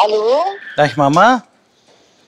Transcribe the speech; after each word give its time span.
Hallo? 0.00 0.42
Dag 0.76 0.96
mama, 0.96 1.44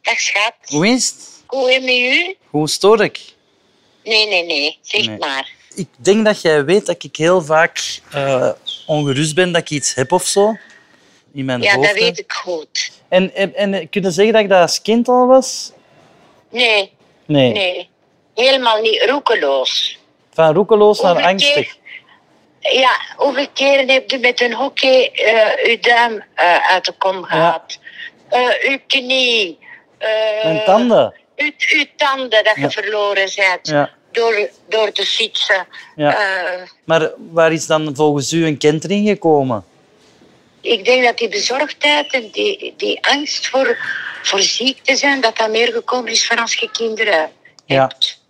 Dag 0.03 0.21
schat. 0.21 0.53
hoe 0.69 0.87
is 0.87 1.09
het? 1.11 1.29
Hoe 1.47 1.69
is 1.69 1.75
het 1.75 1.85
met 1.85 1.95
u? 1.95 2.37
Hoe 2.51 2.69
stoor 2.69 3.01
ik? 3.05 3.35
Nee, 4.05 4.29
nee, 4.29 4.45
nee. 4.45 4.79
Zeg 4.83 5.07
Nee. 5.07 5.19
maar. 5.19 5.51
Ik 5.75 5.89
denk 5.97 6.25
dat 6.25 6.41
jij 6.43 6.65
weet 6.65 6.87
dat 6.87 7.03
ik 7.05 7.17
heel 7.17 7.43
vaak 7.43 8.01
eh, 8.13 8.51
ongerust 8.87 9.35
ben 9.35 9.53
dat 9.53 9.61
ik 9.63 9.71
iets 9.71 9.95
heb 9.95 10.13
of 10.13 10.27
zo. 10.27 10.57
In 11.35 11.45
mijn 11.45 11.63
Ja, 11.63 11.75
hoofd. 11.75 11.89
dat 11.89 11.99
weet 11.99 12.19
ik 12.19 12.33
goed. 12.33 12.91
En, 13.09 13.35
en, 13.35 13.55
en 13.55 13.89
kunnen 13.89 14.13
zeggen 14.13 14.33
dat 14.33 14.43
ik 14.43 14.49
dat 14.49 14.61
als 14.61 14.83
kind 14.83 15.09
al 15.09 15.27
was? 15.27 15.73
Nee, 16.51 16.93
Nee. 17.27 17.53
nee. 17.53 17.89
Helemaal 18.35 18.81
niet 18.81 19.03
roekeloos. 19.09 19.99
Van 20.35 20.55
roekeloos 20.55 21.01
naar 21.01 21.23
angstig. 21.23 21.77
Ja, 22.71 23.01
hoeveel 23.17 23.47
keren 23.55 23.89
heb 23.89 24.11
je 24.11 24.19
met 24.19 24.41
een 24.41 24.55
hockey 24.55 25.11
uw 25.65 25.77
duim 25.81 26.23
eh, 26.35 26.71
uit 26.71 26.85
de 26.85 26.93
kom 26.99 27.23
gehad? 27.25 27.79
Eh, 28.29 28.49
uw 28.69 28.79
knie. 28.87 29.59
Mijn 30.43 30.63
tanden. 30.65 31.15
Uw, 31.37 31.51
uw 31.73 31.85
tanden 31.97 32.45
dat 32.45 32.55
je 32.55 32.61
Ja. 32.61 32.71
verloren 32.71 33.31
bent. 33.37 33.69
Ja. 33.69 33.91
Door, 34.13 34.49
door 34.69 34.93
te 34.93 35.07
fietsen. 35.07 35.67
Ja. 35.97 36.17
Maar 36.85 37.11
waar 37.31 37.53
is 37.53 37.67
dan 37.67 37.91
volgens 37.97 38.33
u 38.33 38.47
een 38.47 38.59
kentering 38.59 39.09
gekomen? 39.09 39.65
ik 40.61 40.85
denk 40.85 41.05
dat 41.05 41.19
die 41.19 41.29
bezorgdheid 41.29 42.13
en 42.13 42.31
die, 42.33 42.75
die 42.77 43.07
angst 43.07 43.49
voor, 43.49 43.79
voor 44.23 44.41
ziek 44.41 44.79
te 44.85 44.97
zijn, 44.97 45.21
dat 45.21 45.37
dat 45.37 45.51
meer 45.51 45.73
gekomen 45.73 46.11
is 46.13 46.27
van 46.27 46.39
als 46.39 46.55
je 46.55 46.71
kinderen 46.71 47.31
Ja. 47.67 47.81
hebt. 47.81 48.21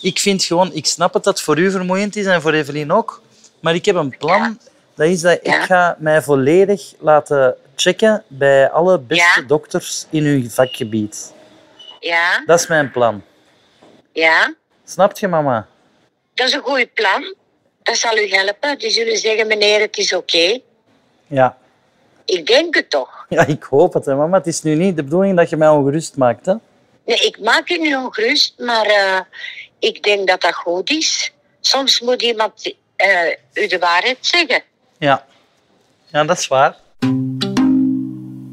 Ik 0.00 0.18
vind 0.18 0.44
gewoon, 0.44 0.72
ik 0.74 0.86
snap 0.86 1.14
het 1.14 1.24
dat 1.24 1.34
het 1.34 1.42
voor 1.44 1.58
u 1.58 1.70
vermoeiend 1.70 2.16
is 2.16 2.26
en 2.26 2.42
voor 2.42 2.52
Evelien 2.52 2.92
ook. 2.92 3.22
Maar 3.66 3.74
ik 3.74 3.84
heb 3.84 3.96
een 3.96 4.16
plan. 4.18 4.58
Dat 4.94 5.06
is 5.06 5.20
dat 5.20 5.38
ik 5.42 5.54
ga 5.54 5.96
mij 5.98 6.22
volledig 6.22 6.94
laten 6.98 7.56
checken 7.76 8.24
bij 8.26 8.70
alle 8.70 8.98
beste 8.98 9.46
dokters 9.46 10.06
in 10.10 10.24
uw 10.24 10.48
vakgebied. 10.48 11.32
Ja, 12.00 12.42
Dat 12.46 12.60
is 12.60 12.66
mijn 12.66 12.90
plan. 12.90 13.22
ja. 14.12 14.54
Snapt 14.84 15.18
je, 15.18 15.28
mama? 15.28 15.66
Dat 16.34 16.46
is 16.46 16.52
een 16.52 16.60
goed 16.60 16.94
plan. 16.94 17.34
Dat 17.82 17.96
zal 17.96 18.18
u 18.18 18.28
helpen. 18.28 18.78
Die 18.78 18.90
zullen 18.90 19.16
zeggen, 19.16 19.46
meneer, 19.46 19.80
het 19.80 19.96
is 19.96 20.12
oké. 20.12 20.60
Ja. 21.26 21.56
Ik 22.24 22.46
denk 22.46 22.74
het 22.74 22.90
toch. 22.90 23.26
Ja, 23.28 23.46
ik 23.46 23.62
hoop 23.62 23.92
het, 23.92 24.04
hè, 24.06 24.14
mama. 24.14 24.36
Het 24.36 24.46
is 24.46 24.62
nu 24.62 24.74
niet 24.74 24.96
de 24.96 25.04
bedoeling 25.04 25.36
dat 25.36 25.50
je 25.50 25.56
mij 25.56 25.68
ongerust 25.68 26.16
maakt, 26.16 26.46
hè? 26.46 26.54
Nee, 27.04 27.16
ik 27.18 27.38
maak 27.40 27.70
u 27.70 27.78
nu 27.78 27.96
ongerust, 27.96 28.54
maar 28.58 28.86
eh, 28.86 29.20
ik 29.78 30.02
denk 30.02 30.28
dat 30.28 30.40
dat 30.40 30.54
goed 30.54 30.90
is. 30.90 31.32
Soms 31.60 32.00
moet 32.00 32.22
iemand 32.22 32.74
u 33.54 33.66
de 33.66 33.76
waarheid 33.80 34.18
zeggen. 34.20 34.62
Ja. 34.98 35.24
Ja, 36.06 36.24
dat 36.24 36.38
is 36.38 36.46
waar. 36.46 36.76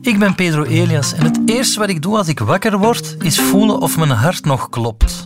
Ik 0.01 0.19
ben 0.19 0.35
Pedro 0.35 0.63
Elias 0.63 1.13
en 1.13 1.23
het 1.23 1.39
eerste 1.45 1.79
wat 1.79 1.89
ik 1.89 2.01
doe 2.01 2.17
als 2.17 2.27
ik 2.27 2.39
wakker 2.39 2.77
word, 2.77 3.15
is 3.19 3.39
voelen 3.39 3.79
of 3.79 3.97
mijn 3.97 4.09
hart 4.09 4.45
nog 4.45 4.69
klopt. 4.69 5.25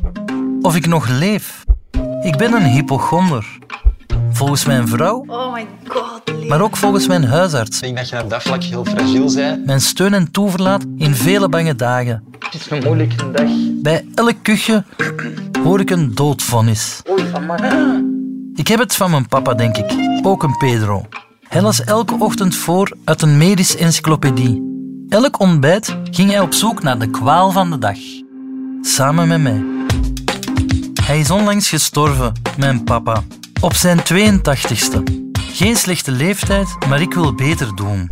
Of 0.61 0.75
ik 0.75 0.85
nog 0.85 1.07
leef. 1.07 1.63
Ik 2.21 2.37
ben 2.37 2.53
een 2.53 2.65
hypochonder. 2.65 3.57
Volgens 4.31 4.65
mijn 4.65 4.87
vrouw, 4.87 5.25
Oh 5.27 5.53
my 5.53 5.67
god, 5.87 6.47
maar 6.47 6.61
ook 6.61 6.77
volgens 6.77 7.07
mijn 7.07 7.23
huisarts. 7.23 7.77
Ik 7.77 7.83
denk 7.83 7.97
dat 7.97 8.09
je 8.09 8.23
op 8.23 8.29
dat 8.29 8.41
vlak 8.41 8.63
heel 8.63 8.85
fragiel 8.85 9.33
bent. 9.33 9.65
Mijn 9.65 9.81
steun 9.81 10.13
en 10.13 10.31
toeverlaat 10.31 10.85
in 10.97 11.15
vele 11.15 11.49
bange 11.49 11.75
dagen. 11.75 12.23
Het 12.39 12.53
is 12.53 12.69
een 12.69 12.83
moeilijke 12.83 13.31
dag. 13.31 13.49
Bij 13.81 14.05
elk 14.15 14.35
kuchje 14.41 14.83
hoor 15.63 15.79
ik 15.79 15.89
een 15.89 16.15
doodvonnis. 16.15 17.01
Oei, 17.09 17.23
mama. 17.31 18.06
Ik 18.57 18.67
heb 18.67 18.79
het 18.79 18.95
van 18.95 19.11
mijn 19.11 19.27
papa, 19.27 19.53
denk 19.53 19.77
ik. 19.77 19.93
Ook 20.25 20.43
een 20.43 20.57
Pedro. 20.57 21.05
Hij 21.47 21.61
las 21.61 21.83
elke 21.83 22.15
ochtend 22.19 22.55
voor 22.55 22.97
uit 23.03 23.21
een 23.21 23.37
medisch 23.37 23.75
encyclopedie. 23.75 24.61
Elk 25.09 25.39
ontbijt 25.39 25.97
ging 26.03 26.29
hij 26.29 26.39
op 26.39 26.53
zoek 26.53 26.83
naar 26.83 26.99
de 26.99 27.09
kwaal 27.09 27.51
van 27.51 27.69
de 27.69 27.77
dag. 27.77 27.97
Samen 28.81 29.27
met 29.27 29.41
mij. 29.41 29.63
Hij 31.03 31.19
is 31.19 31.31
onlangs 31.31 31.69
gestorven, 31.69 32.33
mijn 32.57 32.83
papa. 32.83 33.23
Op 33.61 33.73
zijn 33.73 33.99
82ste. 33.99 35.03
Geen 35.31 35.75
slechte 35.75 36.11
leeftijd, 36.11 36.75
maar 36.87 37.01
ik 37.01 37.13
wil 37.13 37.35
beter 37.35 37.75
doen. 37.75 38.09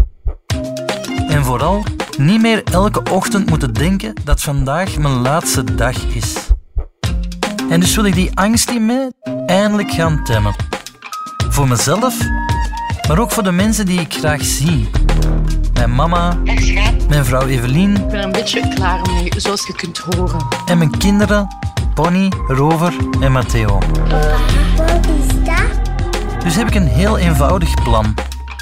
En 1.28 1.44
vooral 1.44 1.84
niet 2.18 2.42
meer 2.42 2.64
elke 2.64 3.12
ochtend 3.12 3.50
moeten 3.50 3.74
denken 3.74 4.14
dat 4.24 4.42
vandaag 4.42 4.98
mijn 4.98 5.22
laatste 5.22 5.76
dag 5.76 6.06
is. 6.16 6.55
En 7.70 7.80
dus 7.80 7.96
wil 7.96 8.06
ik 8.06 8.14
die 8.14 8.32
angst 8.34 8.70
in 8.70 8.86
mij 8.86 9.12
eindelijk 9.46 9.92
gaan 9.92 10.24
temmen. 10.24 10.56
Voor 11.50 11.68
mezelf, 11.68 12.18
maar 13.08 13.20
ook 13.20 13.32
voor 13.32 13.44
de 13.44 13.52
mensen 13.52 13.86
die 13.86 14.00
ik 14.00 14.14
graag 14.14 14.44
zie. 14.44 14.90
Mijn 15.74 15.96
mama, 15.96 16.38
mijn 17.10 17.26
vrouw 17.26 17.46
Evelien 17.48 17.96
Ik 17.96 18.08
ben 18.08 18.18
er 18.18 18.24
een 18.24 18.32
beetje 18.32 18.68
klaar 18.74 19.02
mee, 19.12 19.32
zoals 19.38 19.68
je 19.68 19.74
kunt 19.74 19.98
horen. 19.98 20.46
en 20.66 20.78
mijn 20.78 20.98
kinderen 20.98 21.48
Bonnie, 21.94 22.34
Rover 22.48 22.94
en 23.20 23.32
Matteo. 23.32 23.80
Wat 24.78 25.06
is 25.20 25.44
dat? 25.44 26.44
Dus 26.44 26.56
heb 26.56 26.68
ik 26.68 26.76
een 26.76 26.88
heel 26.88 27.18
eenvoudig 27.18 27.84
plan. 27.84 28.14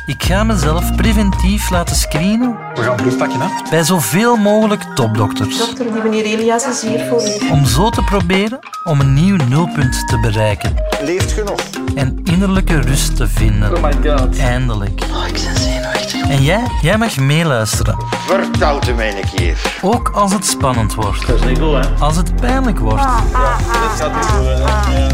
Ik 0.06 0.24
ga 0.24 0.44
mezelf 0.44 0.96
preventief 0.96 1.70
laten 1.70 1.96
screenen 1.96 2.58
We 2.74 2.82
gaan 2.84 3.18
pakken, 3.18 3.40
hè? 3.40 3.48
bij 3.70 3.84
zoveel 3.84 4.36
mogelijk 4.36 4.84
topdokters. 4.96 5.58
Dokter, 5.58 5.86
die 5.94 6.02
meneer 6.04 6.24
Elias 6.26 6.66
is 6.68 6.82
hier 6.82 7.06
voor 7.10 7.22
u. 7.28 7.50
Om 7.52 7.66
zo 7.66 7.90
te 7.90 8.02
proberen 8.04 8.60
om 8.84 9.00
een 9.00 9.14
nieuw 9.14 9.36
nulpunt 9.36 10.08
te 10.08 10.20
bereiken 10.20 10.76
Leeft 11.04 11.32
genoeg. 11.32 11.60
en 11.96 12.20
innerlijke 12.24 12.80
rust 12.80 13.16
te 13.16 13.28
vinden. 13.28 13.76
Oh 13.76 13.84
my 13.84 13.92
god. 14.12 14.38
Eindelijk. 14.38 15.02
Oh, 15.14 15.28
ik 15.28 15.34
ben 15.34 15.58
zenuwachtig. 15.62 16.22
En 16.30 16.44
jij, 16.44 16.64
jij 16.82 16.98
mag 16.98 17.18
meeluisteren. 17.18 17.96
Vertel 18.28 18.80
het 18.80 18.96
mij 18.96 19.18
een 19.18 19.30
keer. 19.36 19.58
Ook 19.82 20.10
als 20.10 20.34
het 20.34 20.46
spannend 20.46 20.96
wordt. 20.96 21.28
Dat 21.28 21.36
is 21.40 21.46
niet 21.46 21.60
goed, 21.60 21.74
hè? 21.74 21.90
Als 22.00 22.16
het 22.16 22.36
pijnlijk 22.36 22.80
wordt. 22.80 23.06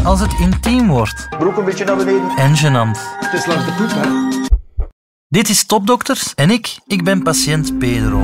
Als 0.04 0.20
het 0.20 0.32
intiem 0.40 0.88
wordt. 0.88 1.28
Broek 1.38 1.56
een 1.56 1.64
beetje 1.64 1.84
naar 1.84 1.96
beneden. 1.96 2.30
En 2.36 2.56
gênant. 2.56 2.98
Het 3.20 3.32
is 3.32 3.46
langs 3.46 3.64
de 3.64 3.72
poep, 3.72 3.90
hè? 3.90 4.08
Dit 5.32 5.48
is 5.48 5.64
Topdokters 5.64 6.34
en 6.34 6.50
ik, 6.50 6.78
ik 6.86 7.04
ben 7.04 7.22
patiënt 7.22 7.78
Pedro. 7.78 8.18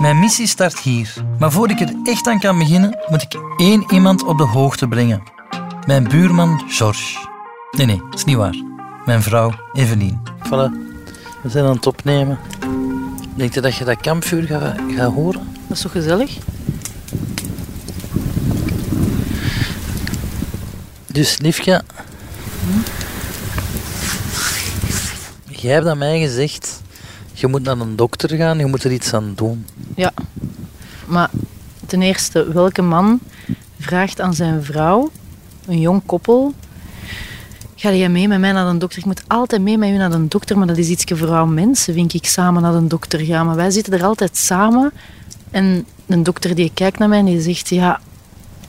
Mijn 0.00 0.18
missie 0.18 0.46
start 0.46 0.78
hier. 0.78 1.14
Maar 1.38 1.52
voor 1.52 1.70
ik 1.70 1.80
er 1.80 1.94
echt 2.02 2.26
aan 2.26 2.38
kan 2.38 2.58
beginnen, 2.58 2.98
moet 3.08 3.22
ik 3.22 3.40
één 3.56 3.84
iemand 3.92 4.24
op 4.24 4.38
de 4.38 4.44
hoogte 4.44 4.88
brengen. 4.88 5.22
Mijn 5.86 6.08
buurman 6.08 6.62
George. 6.68 7.34
Nee, 7.76 7.86
nee, 7.86 8.02
dat 8.10 8.14
is 8.14 8.24
niet 8.24 8.36
waar. 8.36 8.62
Mijn 9.04 9.22
vrouw 9.22 9.52
Evelien. 9.72 10.20
Voilà. 10.38 10.70
We 11.42 11.48
zijn 11.48 11.64
aan 11.64 11.74
het 11.74 11.86
opnemen. 11.86 12.38
Denk 13.34 13.54
je 13.54 13.60
dat 13.60 13.74
je 13.74 13.84
dat 13.84 14.00
kampvuur 14.00 14.42
gaat, 14.42 14.76
gaat 14.96 15.12
horen? 15.12 15.46
Dat 15.68 15.76
is 15.76 15.82
toch 15.82 15.92
gezellig? 15.92 16.38
Dus, 21.06 21.38
liefje... 21.38 21.82
Jij 25.44 25.72
hebt 25.72 25.86
aan 25.86 25.98
mij 25.98 26.20
gezegd... 26.20 26.82
Je 27.32 27.46
moet 27.46 27.62
naar 27.62 27.78
een 27.78 27.96
dokter 27.96 28.36
gaan, 28.36 28.58
je 28.58 28.66
moet 28.66 28.84
er 28.84 28.92
iets 28.92 29.12
aan 29.12 29.32
doen. 29.34 29.66
Ja. 29.94 30.12
Maar 31.06 31.30
ten 31.86 32.02
eerste, 32.02 32.52
welke 32.52 32.82
man 32.82 33.20
vraagt 33.78 34.20
aan 34.20 34.34
zijn 34.34 34.64
vrouw, 34.64 35.10
een 35.66 35.80
jong 35.80 36.02
koppel, 36.06 36.54
ga 37.76 37.92
jij 37.92 38.08
mee 38.08 38.28
met 38.28 38.38
mij 38.40 38.52
naar 38.52 38.72
de 38.72 38.78
dokter? 38.78 38.98
Ik 38.98 39.04
moet 39.04 39.22
altijd 39.26 39.62
mee 39.62 39.78
met 39.78 39.88
u 39.88 39.96
naar 39.96 40.10
de 40.10 40.28
dokter, 40.28 40.58
maar 40.58 40.66
dat 40.66 40.76
is 40.76 40.88
iets 40.88 41.04
voor 41.06 41.48
mensen, 41.48 41.94
vind 41.94 42.14
ik, 42.14 42.26
samen 42.26 42.62
naar 42.62 42.72
de 42.72 42.86
dokter 42.86 43.20
gaan. 43.20 43.46
Maar 43.46 43.56
wij 43.56 43.70
zitten 43.70 43.92
er 43.92 44.04
altijd 44.04 44.36
samen 44.36 44.92
en 45.50 45.86
een 46.06 46.22
dokter 46.22 46.54
die 46.54 46.70
kijkt 46.74 46.98
naar 46.98 47.08
mij 47.08 47.18
en 47.18 47.24
die 47.24 47.40
zegt, 47.40 47.68
ja, 47.68 48.00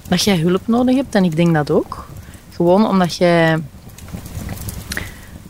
dat 0.08 0.24
jij 0.24 0.38
hulp 0.38 0.68
nodig 0.68 0.96
hebt. 0.96 1.16
En 1.16 1.24
ik 1.24 1.36
denk 1.36 1.54
dat 1.54 1.72
ook. 1.72 2.08
Gewoon 2.56 2.88
omdat 2.88 3.16
jij 3.16 3.58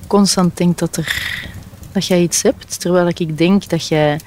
constant 0.07 0.57
denkt 0.57 0.79
dat, 0.79 0.97
er, 0.97 1.43
dat 1.91 2.05
jij 2.05 2.21
iets 2.21 2.41
hebt, 2.41 2.79
terwijl 2.79 3.07
ik 3.07 3.37
denk 3.37 3.69
dat 3.69 3.87
jij 3.87 4.19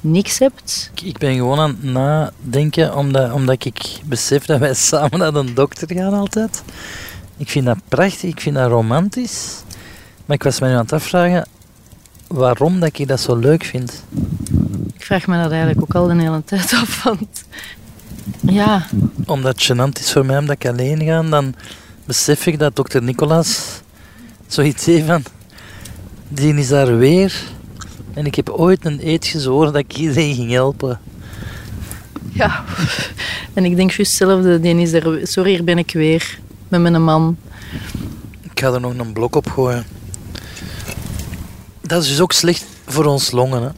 niks 0.00 0.38
hebt. 0.38 0.90
Ik- 1.02 1.18
ben 1.18 1.34
gewoon 1.34 1.58
aan 1.58 1.70
het 1.80 1.82
nadenken, 1.82 2.96
omdat, 2.96 3.32
omdat 3.32 3.64
ik 3.64 3.98
besef 4.04 4.44
dat 4.44 4.58
wij 4.58 4.74
samen 4.74 5.18
naar 5.18 5.32
de 5.32 5.52
dokter 5.52 5.88
gaan 5.94 6.12
altijd. 6.14 6.62
Ik 7.38 7.48
vind 7.48 7.66
dat 7.66 7.78
prachtig, 7.88 8.30
ik 8.30 8.40
vind 8.40 8.56
dat 8.56 8.70
romantisch. 8.70 9.62
Maar 10.26 10.36
ik 10.36 10.42
was 10.42 10.60
me 10.60 10.68
nu 10.68 10.72
aan 10.72 10.80
het 10.80 10.92
afvragen 10.92 11.46
waarom 12.26 12.80
dat 12.80 12.98
ik 12.98 13.08
dat 13.08 13.20
zo 13.20 13.36
leuk 13.36 13.64
vind. 13.64 14.04
Ik 14.94 15.04
vraag 15.04 15.26
me 15.26 15.42
dat 15.42 15.50
eigenlijk 15.50 15.80
ook 15.80 15.94
al 15.94 16.06
de 16.06 16.22
hele 16.22 16.44
tijd 16.44 16.72
af. 16.82 17.02
Want 17.02 17.44
ja, 18.40 18.86
Omdat 19.26 19.54
het 19.54 19.72
gênant 19.72 20.00
is 20.00 20.12
voor 20.12 20.26
mij 20.26 20.38
omdat 20.38 20.54
ik 20.54 20.66
alleen 20.66 21.04
ga, 21.04 21.22
dan 21.22 21.54
besef 22.04 22.46
ik 22.46 22.58
dat 22.58 22.76
dokter 22.76 23.02
Nicolas 23.02 23.80
zoiets 24.46 24.84
heeft 24.84 25.06
van... 25.06 25.22
die 26.28 26.54
is 26.54 26.68
daar 26.68 26.96
weer. 26.96 27.34
En 28.14 28.26
ik 28.26 28.34
heb 28.34 28.48
ooit 28.50 28.84
een 28.84 29.08
eet 29.08 29.26
gezworen 29.26 29.72
dat 29.72 29.82
ik 29.82 29.96
iedereen 29.96 30.34
ging 30.34 30.50
helpen. 30.50 31.00
Ja. 32.32 32.64
En 33.54 33.64
ik 33.64 33.76
denk 33.76 33.90
juist 33.90 34.18
hetzelfde. 34.18 34.60
Die 34.60 34.80
is 34.80 34.92
er... 34.92 35.26
Sorry, 35.26 35.50
hier 35.50 35.64
ben 35.64 35.78
ik 35.78 35.92
weer. 35.92 36.38
Met 36.68 36.80
mijn 36.80 37.04
man. 37.04 37.36
Ik 38.40 38.60
ga 38.60 38.72
er 38.72 38.80
nog 38.80 38.98
een 38.98 39.12
blok 39.12 39.36
op 39.36 39.50
gooien. 39.50 39.86
Dat 41.80 42.02
is 42.02 42.08
dus 42.08 42.20
ook 42.20 42.32
slecht 42.32 42.66
voor 42.86 43.04
ons 43.04 43.30
longen. 43.30 43.62
Hè? 43.62 43.68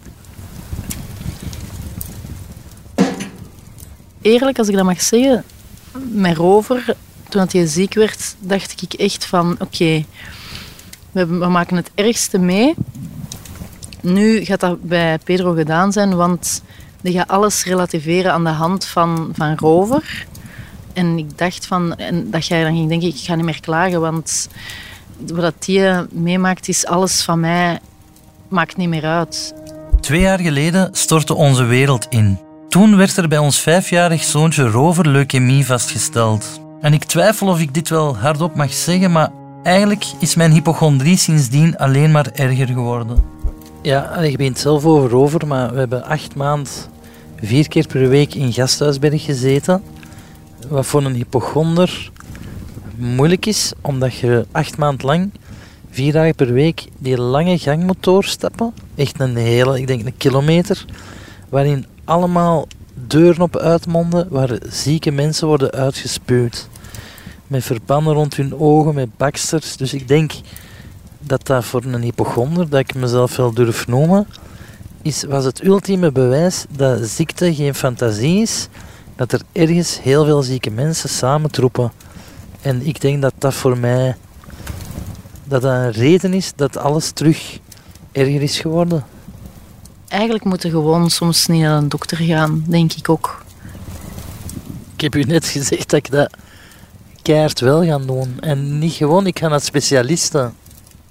Eerlijk, 4.23 4.59
als 4.59 4.69
ik 4.69 4.75
dat 4.75 4.85
mag 4.85 5.03
zeggen, 5.03 5.45
met 6.13 6.37
Rover, 6.37 6.97
toen 7.29 7.47
hij 7.51 7.67
ziek 7.67 7.95
werd, 7.95 8.35
dacht 8.39 8.83
ik 8.83 8.93
echt 8.93 9.25
van... 9.25 9.57
Oké, 9.59 10.05
we, 11.13 11.27
we 11.27 11.49
maken 11.49 11.77
het 11.77 11.91
ergste 11.95 12.39
mee. 12.39 12.75
Nu 14.01 14.45
gaat 14.45 14.61
dat 14.61 14.83
bij 14.83 15.19
Pedro 15.19 15.53
gedaan 15.53 15.93
zijn, 15.93 16.17
want 16.17 16.63
die 17.01 17.13
gaat 17.13 17.29
alles 17.29 17.65
relativeren 17.65 18.33
aan 18.33 18.45
de 18.45 18.51
hand 18.51 18.85
van, 18.85 19.33
van 19.35 19.57
Rover. 19.57 20.27
En 20.93 21.19
ik 21.19 21.39
dacht 21.39 21.67
van... 21.67 21.97
En 21.97 22.31
dat 22.31 22.47
jij 22.47 22.63
dan 22.63 22.75
ging 22.75 22.89
denken, 22.89 23.09
ik 23.09 23.17
ga 23.17 23.35
niet 23.35 23.45
meer 23.45 23.61
klagen, 23.61 24.01
want... 24.01 24.49
Wat 25.33 25.55
die 25.59 25.91
meemaakt, 26.11 26.69
is 26.69 26.87
alles 26.87 27.23
van 27.23 27.41
mij... 27.41 27.79
Maakt 28.49 28.77
niet 28.77 28.89
meer 28.89 29.05
uit. 29.05 29.55
Twee 30.01 30.21
jaar 30.21 30.41
geleden 30.41 30.89
stortte 30.93 31.35
onze 31.35 31.65
wereld 31.65 32.07
in. 32.09 32.39
Toen 32.69 32.97
werd 32.97 33.17
er 33.17 33.29
bij 33.29 33.39
ons 33.39 33.61
vijfjarig 33.61 34.25
zoontje 34.25 34.69
Rover 34.69 35.09
leukemie 35.09 35.67
vastgesteld. 35.67 36.61
En 36.81 36.93
ik 36.93 37.05
twijfel 37.05 37.47
of 37.47 37.61
ik 37.61 37.75
dit 37.75 37.89
wel 37.89 38.17
hardop 38.17 38.55
mag 38.55 38.73
zeggen, 38.73 39.13
maar 39.13 39.31
eigenlijk 39.63 40.05
is 40.19 40.35
mijn 40.35 40.53
hypochondrie 40.53 41.17
sindsdien 41.17 41.77
alleen 41.79 42.11
maar 42.11 42.27
erger 42.33 42.67
geworden. 42.67 43.23
Ja, 43.83 44.21
je 44.23 44.37
bent 44.37 44.59
zelf 44.59 44.85
over 44.85 45.17
over, 45.17 45.47
maar 45.47 45.73
we 45.73 45.79
hebben 45.79 46.05
acht 46.05 46.35
maanden 46.35 46.73
vier 47.43 47.69
keer 47.69 47.87
per 47.87 48.09
week 48.09 48.35
in 48.35 48.53
Gasthuisberg 48.53 49.25
gezeten. 49.25 49.83
Wat 50.69 50.87
voor 50.87 51.05
een 51.05 51.15
hypochonder 51.15 52.11
moeilijk 52.97 53.47
is, 53.47 53.73
omdat 53.81 54.15
je 54.15 54.47
acht 54.53 54.77
maanden 54.77 55.07
lang, 55.07 55.31
vier 55.91 56.13
dagen 56.13 56.35
per 56.35 56.53
week, 56.53 56.87
die 56.99 57.21
lange 57.21 57.59
gang 57.59 57.83
moet 57.83 58.03
doorstappen. 58.03 58.75
Echt 58.95 59.21
een 59.21 59.37
hele, 59.37 59.79
ik 59.79 59.87
denk 59.87 60.07
een 60.07 60.17
kilometer, 60.17 60.85
waarin 61.49 61.87
allemaal 62.05 62.67
deuren 63.07 63.43
op 63.43 63.57
uitmonden, 63.57 64.27
waar 64.31 64.59
zieke 64.69 65.11
mensen 65.11 65.47
worden 65.47 65.71
uitgespuwd. 65.71 66.69
Met 67.47 67.65
verbanden 67.65 68.15
rond 68.15 68.37
hun 68.37 68.59
ogen, 68.59 68.95
met 68.95 69.17
baksters. 69.17 69.77
Dus 69.77 69.95
ik 69.95 70.09
denk 70.09 70.33
dat 71.19 71.47
dat 71.47 71.65
voor 71.65 71.85
een 71.85 72.03
hypochonder, 72.03 72.69
dat 72.69 72.81
ik 72.81 72.95
mezelf 72.95 73.37
wel 73.37 73.55
durf 73.55 73.87
noemen, 73.87 74.27
is, 75.03 75.25
was 75.25 75.45
het 75.45 75.65
ultieme 75.65 76.13
bewijs 76.13 76.65
dat 76.77 77.09
ziekte 77.09 77.55
geen 77.55 77.75
fantasie 77.75 78.41
is, 78.41 78.69
dat 79.21 79.33
er 79.33 79.43
ergens 79.53 80.01
heel 80.03 80.25
veel 80.25 80.43
zieke 80.43 80.71
mensen 80.71 81.09
samentroepen. 81.09 81.93
En 82.61 82.87
ik 82.87 83.01
denk 83.01 83.23
dat 83.23 83.33
dat 83.39 83.55
voor 83.55 83.79
mij 83.79 84.17
dat 85.45 85.63
dat 85.63 85.73
een 85.73 85.91
reden 85.91 86.35
is 86.35 86.53
dat 86.57 86.77
alles 86.77 87.11
terug 87.11 87.59
erger 88.13 88.43
is 88.43 88.59
geworden. 88.59 89.05
Eigenlijk 90.09 90.45
moeten 90.45 90.71
gewoon 90.71 91.11
soms 91.11 91.47
niet 91.47 91.63
naar 91.63 91.77
een 91.77 91.89
dokter 91.89 92.17
gaan, 92.17 92.65
denk 92.67 92.93
ik 92.93 93.09
ook. 93.09 93.45
Ik 94.95 95.01
heb 95.01 95.15
u 95.15 95.23
net 95.23 95.47
gezegd 95.47 95.91
dat 95.91 95.99
ik 95.99 96.11
dat 96.11 96.37
keihard 97.23 97.61
wel 97.61 97.85
ga 97.85 97.99
doen. 97.99 98.37
En 98.41 98.79
niet 98.79 98.93
gewoon, 98.93 99.27
ik 99.27 99.39
ga 99.39 99.49
naar 99.49 99.61
specialisten. 99.61 100.55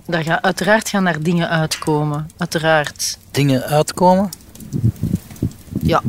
Daar 0.06 0.24
ga, 0.24 0.42
uiteraard 0.42 0.90
gaan 0.90 1.04
daar 1.04 1.22
dingen 1.22 1.50
uitkomen. 1.50 2.30
Uiteraard. 2.38 3.18
Dingen 3.32 3.64
uitkomen. 3.64 4.30
Ja. 5.82 6.02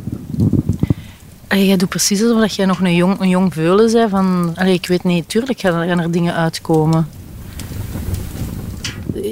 Allee, 1.51 1.65
jij 1.65 1.77
doet 1.77 1.89
precies 1.89 2.23
alsof 2.23 2.51
jij 2.51 2.65
nog 2.65 2.79
een 2.79 2.95
jong, 2.95 3.19
een 3.19 3.29
jong 3.29 3.53
veulen 3.53 3.91
bent. 3.91 4.09
Van, 4.09 4.51
allee, 4.55 4.73
ik 4.73 4.87
weet 4.87 5.03
niet, 5.03 5.29
tuurlijk 5.29 5.59
gaan, 5.59 5.87
gaan 5.87 5.99
er 5.99 6.11
dingen 6.11 6.35
uitkomen. 6.35 7.07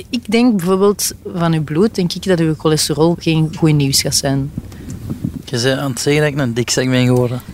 Ik 0.09 0.31
denk 0.31 0.55
bijvoorbeeld 0.55 1.11
van 1.35 1.53
uw 1.53 1.63
bloed, 1.63 1.95
denk 1.95 2.13
ik 2.13 2.23
dat 2.23 2.39
uw 2.39 2.53
cholesterol 2.57 3.15
geen 3.19 3.55
goed 3.57 3.73
nieuws 3.73 4.01
gaat 4.01 4.15
zijn. 4.15 4.51
Je 5.45 5.61
bent 5.61 5.79
aan 5.79 5.91
het 5.91 5.99
zeggen 5.99 6.21
dat 6.21 6.31
ik 6.31 6.39
een 6.39 6.53
dikzak 6.53 6.89
ben 6.89 7.05
geworden. 7.05 7.41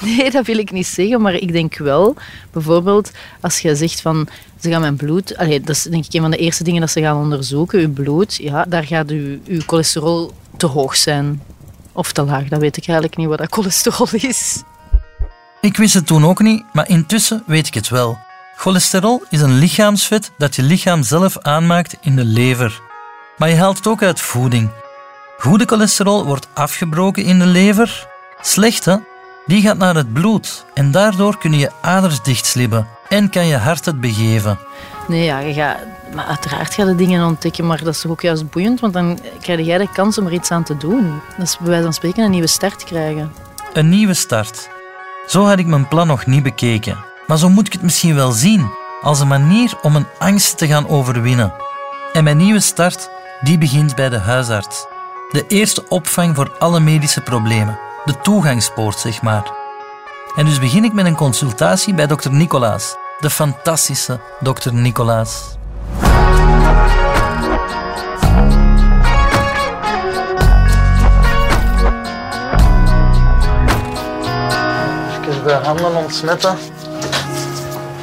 Nee, 0.00 0.30
dat 0.30 0.46
wil 0.46 0.58
ik 0.58 0.70
niet 0.70 0.86
zeggen, 0.86 1.20
maar 1.20 1.34
ik 1.34 1.52
denk 1.52 1.76
wel, 1.76 2.14
bijvoorbeeld, 2.52 3.10
als 3.40 3.58
je 3.58 3.76
zegt 3.76 4.00
van 4.00 4.28
ze 4.60 4.70
gaan 4.70 4.80
mijn 4.80 4.96
bloed, 4.96 5.36
allee, 5.36 5.60
dat 5.60 5.76
is 5.76 5.82
denk 5.82 6.04
ik 6.04 6.14
een 6.14 6.20
van 6.20 6.30
de 6.30 6.36
eerste 6.36 6.64
dingen 6.64 6.80
dat 6.80 6.90
ze 6.90 7.00
gaan 7.00 7.16
onderzoeken, 7.16 7.78
uw 7.78 7.92
bloed, 7.92 8.34
ja, 8.34 8.64
daar 8.68 8.84
gaat 8.84 9.10
uw, 9.10 9.38
uw 9.46 9.60
cholesterol 9.66 10.32
te 10.56 10.66
hoog 10.66 10.96
zijn. 10.96 11.42
Of 11.96 12.12
te 12.12 12.22
laag, 12.22 12.48
dat 12.48 12.60
weet 12.60 12.76
ik 12.76 12.86
eigenlijk 12.86 13.18
niet 13.18 13.28
wat 13.28 13.38
dat 13.38 13.52
cholesterol 13.52 14.08
is. 14.12 14.62
Ik 15.60 15.76
wist 15.76 15.94
het 15.94 16.06
toen 16.06 16.24
ook 16.24 16.40
niet, 16.40 16.64
maar 16.72 16.88
intussen 16.88 17.42
weet 17.46 17.66
ik 17.66 17.74
het 17.74 17.88
wel. 17.88 18.18
Cholesterol 18.56 19.22
is 19.30 19.40
een 19.40 19.58
lichaamsvet 19.58 20.30
dat 20.38 20.54
je 20.54 20.62
lichaam 20.62 21.02
zelf 21.02 21.38
aanmaakt 21.38 21.96
in 22.00 22.16
de 22.16 22.24
lever. 22.24 22.80
Maar 23.36 23.48
je 23.48 23.56
haalt 23.56 23.76
het 23.76 23.86
ook 23.86 24.02
uit 24.02 24.20
voeding. 24.20 24.70
Goede 25.38 25.64
cholesterol 25.66 26.24
wordt 26.24 26.48
afgebroken 26.54 27.24
in 27.24 27.38
de 27.38 27.46
lever. 27.46 28.06
Slechte, 28.40 29.04
die 29.46 29.62
gaat 29.62 29.78
naar 29.78 29.94
het 29.94 30.12
bloed 30.12 30.64
en 30.74 30.90
daardoor 30.90 31.38
kunnen 31.38 31.58
je 31.58 31.72
aders 31.80 32.22
dichtslippen 32.22 32.88
en 33.08 33.30
kan 33.30 33.46
je 33.46 33.56
hart 33.56 33.84
het 33.84 34.00
begeven. 34.00 34.58
Nee, 35.08 35.24
ja, 35.24 35.38
je 35.38 35.52
gaat, 35.52 35.78
maar 36.14 36.24
uiteraard 36.24 36.74
ga 36.74 36.84
je 36.84 36.94
dingen 36.94 37.26
ontdekken, 37.26 37.66
maar 37.66 37.84
dat 37.84 37.94
is 37.94 38.00
toch 38.00 38.10
ook 38.10 38.20
juist 38.20 38.50
boeiend, 38.50 38.80
want 38.80 38.92
dan 38.92 39.18
krijg 39.40 39.66
jij 39.66 39.78
de 39.78 39.88
kans 39.92 40.18
om 40.18 40.26
er 40.26 40.32
iets 40.32 40.50
aan 40.50 40.62
te 40.62 40.76
doen. 40.76 41.20
Dat 41.36 41.46
is 41.46 41.58
bij 41.58 41.68
wijze 41.68 41.82
van 41.82 41.92
spreken 41.92 42.24
een 42.24 42.30
nieuwe 42.30 42.46
start 42.46 42.84
krijgen. 42.84 43.32
Een 43.72 43.88
nieuwe 43.88 44.14
start. 44.14 44.68
Zo 45.26 45.44
had 45.44 45.58
ik 45.58 45.66
mijn 45.66 45.88
plan 45.88 46.06
nog 46.06 46.26
niet 46.26 46.42
bekeken. 46.42 47.04
Maar 47.26 47.38
zo 47.38 47.48
moet 47.48 47.66
ik 47.66 47.72
het 47.72 47.82
misschien 47.82 48.14
wel 48.14 48.32
zien, 48.32 48.70
als 49.02 49.20
een 49.20 49.28
manier 49.28 49.78
om 49.82 49.96
een 49.96 50.06
angst 50.18 50.58
te 50.58 50.66
gaan 50.66 50.88
overwinnen. 50.88 51.52
En 52.12 52.24
mijn 52.24 52.36
nieuwe 52.36 52.60
start, 52.60 53.10
die 53.40 53.58
begint 53.58 53.94
bij 53.94 54.08
de 54.08 54.18
huisarts. 54.18 54.86
De 55.30 55.44
eerste 55.48 55.88
opvang 55.88 56.34
voor 56.36 56.56
alle 56.58 56.80
medische 56.80 57.20
problemen. 57.20 57.78
De 58.04 58.20
toegangspoort, 58.20 58.98
zeg 58.98 59.22
maar. 59.22 59.52
En 60.36 60.44
dus 60.44 60.58
begin 60.58 60.84
ik 60.84 60.92
met 60.92 61.06
een 61.06 61.14
consultatie 61.14 61.94
bij 61.94 62.06
dokter 62.06 62.32
Nicolaas. 62.32 62.96
De 63.20 63.30
fantastische 63.30 64.20
dokter 64.40 64.74
Nicolaas. 64.74 65.56
Even 75.28 75.44
de 75.44 75.52
handen 75.52 75.96
ontsmetten. 75.96 76.56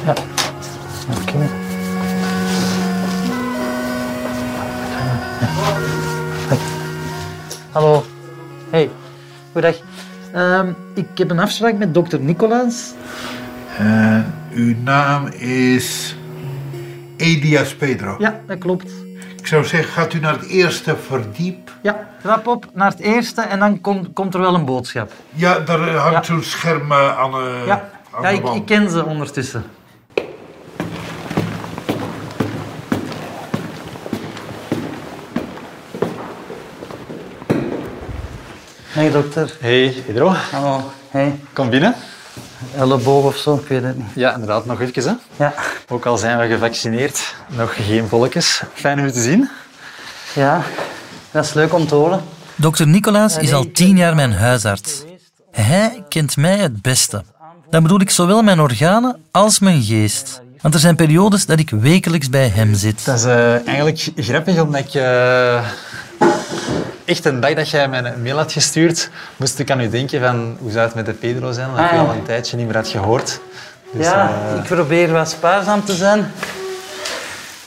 Ja. 0.04 0.14
Oké. 1.20 1.48
Hallo. 7.72 8.04
Hey. 8.70 8.90
Goedendag. 9.52 9.80
Ehm, 10.32 10.72
ik 10.94 11.18
heb 11.18 11.30
een 11.30 11.40
afspraak 11.40 11.74
met 11.74 11.94
dokter 11.94 12.20
Nicolaas. 12.20 12.92
En 13.78 14.43
uw 14.54 14.74
naam 14.82 15.26
is 15.38 16.16
Elias 17.16 17.74
Pedro. 17.74 18.16
Ja, 18.18 18.40
dat 18.46 18.58
klopt. 18.58 18.90
Ik 19.38 19.46
zou 19.46 19.64
zeggen, 19.64 19.92
gaat 19.92 20.12
u 20.12 20.20
naar 20.20 20.32
het 20.32 20.46
eerste 20.46 20.96
verdiep? 20.96 21.72
Ja, 21.82 22.08
trap 22.22 22.46
op 22.46 22.66
naar 22.72 22.90
het 22.90 23.00
eerste 23.00 23.40
en 23.40 23.58
dan 23.58 23.80
komt, 23.80 24.08
komt 24.12 24.34
er 24.34 24.40
wel 24.40 24.54
een 24.54 24.64
boodschap. 24.64 25.12
Ja, 25.32 25.58
daar 25.58 25.88
hangt 25.90 26.12
Ja. 26.12 26.22
zo'n 26.22 26.42
scherm 26.42 26.92
eh, 26.92 27.18
aan, 27.18 27.32
eh, 27.34 27.66
Ja, 27.66 27.88
aan 28.10 28.22
ja 28.22 28.28
de 28.30 28.36
ik, 28.48 28.54
ik 28.54 28.64
ken 28.66 28.90
ze 28.90 29.04
ondertussen. 29.04 29.64
Hey 38.92 39.10
dokter. 39.10 39.56
Hey, 39.60 39.94
Pedro. 40.06 40.28
Hallo. 40.28 40.80
Hey. 41.10 41.38
Kom 41.52 41.70
binnen. 41.70 41.94
Elleboog 42.76 43.24
of 43.24 43.36
zo, 43.36 43.54
ik 43.54 43.68
weet 43.68 43.82
het 43.82 43.96
niet. 43.96 44.06
Ja, 44.14 44.32
inderdaad, 44.32 44.66
nog 44.66 44.80
even. 44.80 45.02
Hè. 45.36 45.44
Ja. 45.44 45.54
Ook 45.88 46.06
al 46.06 46.18
zijn 46.18 46.38
we 46.38 46.46
gevaccineerd, 46.46 47.34
nog 47.48 47.74
geen 47.86 48.08
volkjes. 48.08 48.62
Fijn 48.74 48.98
om 48.98 49.04
u 49.04 49.12
te 49.12 49.20
zien. 49.22 49.48
Ja, 50.34 50.62
dat 51.30 51.44
is 51.44 51.52
leuk 51.52 51.74
om 51.74 51.86
te 51.86 51.94
horen. 51.94 52.22
Dokter 52.56 52.86
Nicolaas 52.86 53.36
is 53.38 53.52
al 53.52 53.70
tien 53.72 53.96
jaar 53.96 54.14
mijn 54.14 54.32
huisarts. 54.32 55.02
Hij 55.50 56.04
kent 56.08 56.36
mij 56.36 56.56
het 56.56 56.82
beste. 56.82 57.24
Dan 57.70 57.82
bedoel 57.82 58.00
ik 58.00 58.10
zowel 58.10 58.42
mijn 58.42 58.60
organen 58.60 59.16
als 59.30 59.58
mijn 59.58 59.82
geest. 59.82 60.42
Want 60.60 60.74
er 60.74 60.80
zijn 60.80 60.96
periodes 60.96 61.46
dat 61.46 61.58
ik 61.58 61.70
wekelijks 61.70 62.30
bij 62.30 62.48
hem 62.48 62.74
zit. 62.74 63.04
Dat 63.04 63.18
is 63.18 63.24
eh, 63.24 63.66
eigenlijk 63.66 64.10
grappig, 64.16 64.60
omdat 64.60 64.80
ik... 64.80 64.94
eh, 64.94 65.64
echt 67.04 67.24
een 67.24 67.40
dag 67.40 67.54
dat 67.54 67.70
jij 67.70 67.88
mij 67.88 68.04
een 68.04 68.22
mail 68.22 68.36
had 68.36 68.52
gestuurd, 68.52 69.10
moest 69.36 69.58
ik 69.58 69.70
aan 69.70 69.80
u 69.80 69.88
denken 69.88 70.20
van 70.20 70.56
hoe 70.60 70.70
zou 70.70 70.84
het 70.86 70.94
met 70.94 71.06
de 71.06 71.12
Pedro 71.12 71.52
zijn, 71.52 71.68
omdat 71.68 71.84
ik 71.84 71.90
Ah, 71.90 71.98
al 71.98 72.10
een 72.14 72.22
tijdje 72.22 72.56
niet 72.56 72.66
meer 72.66 72.76
had 72.76 72.88
gehoord. 72.88 73.40
Dus, 73.92 74.06
ja, 74.06 74.30
eh, 74.52 74.56
ik 74.58 74.62
probeer 74.62 75.12
wat 75.12 75.30
spaarzaam 75.30 75.84
te 75.84 75.94
zijn. 75.94 76.32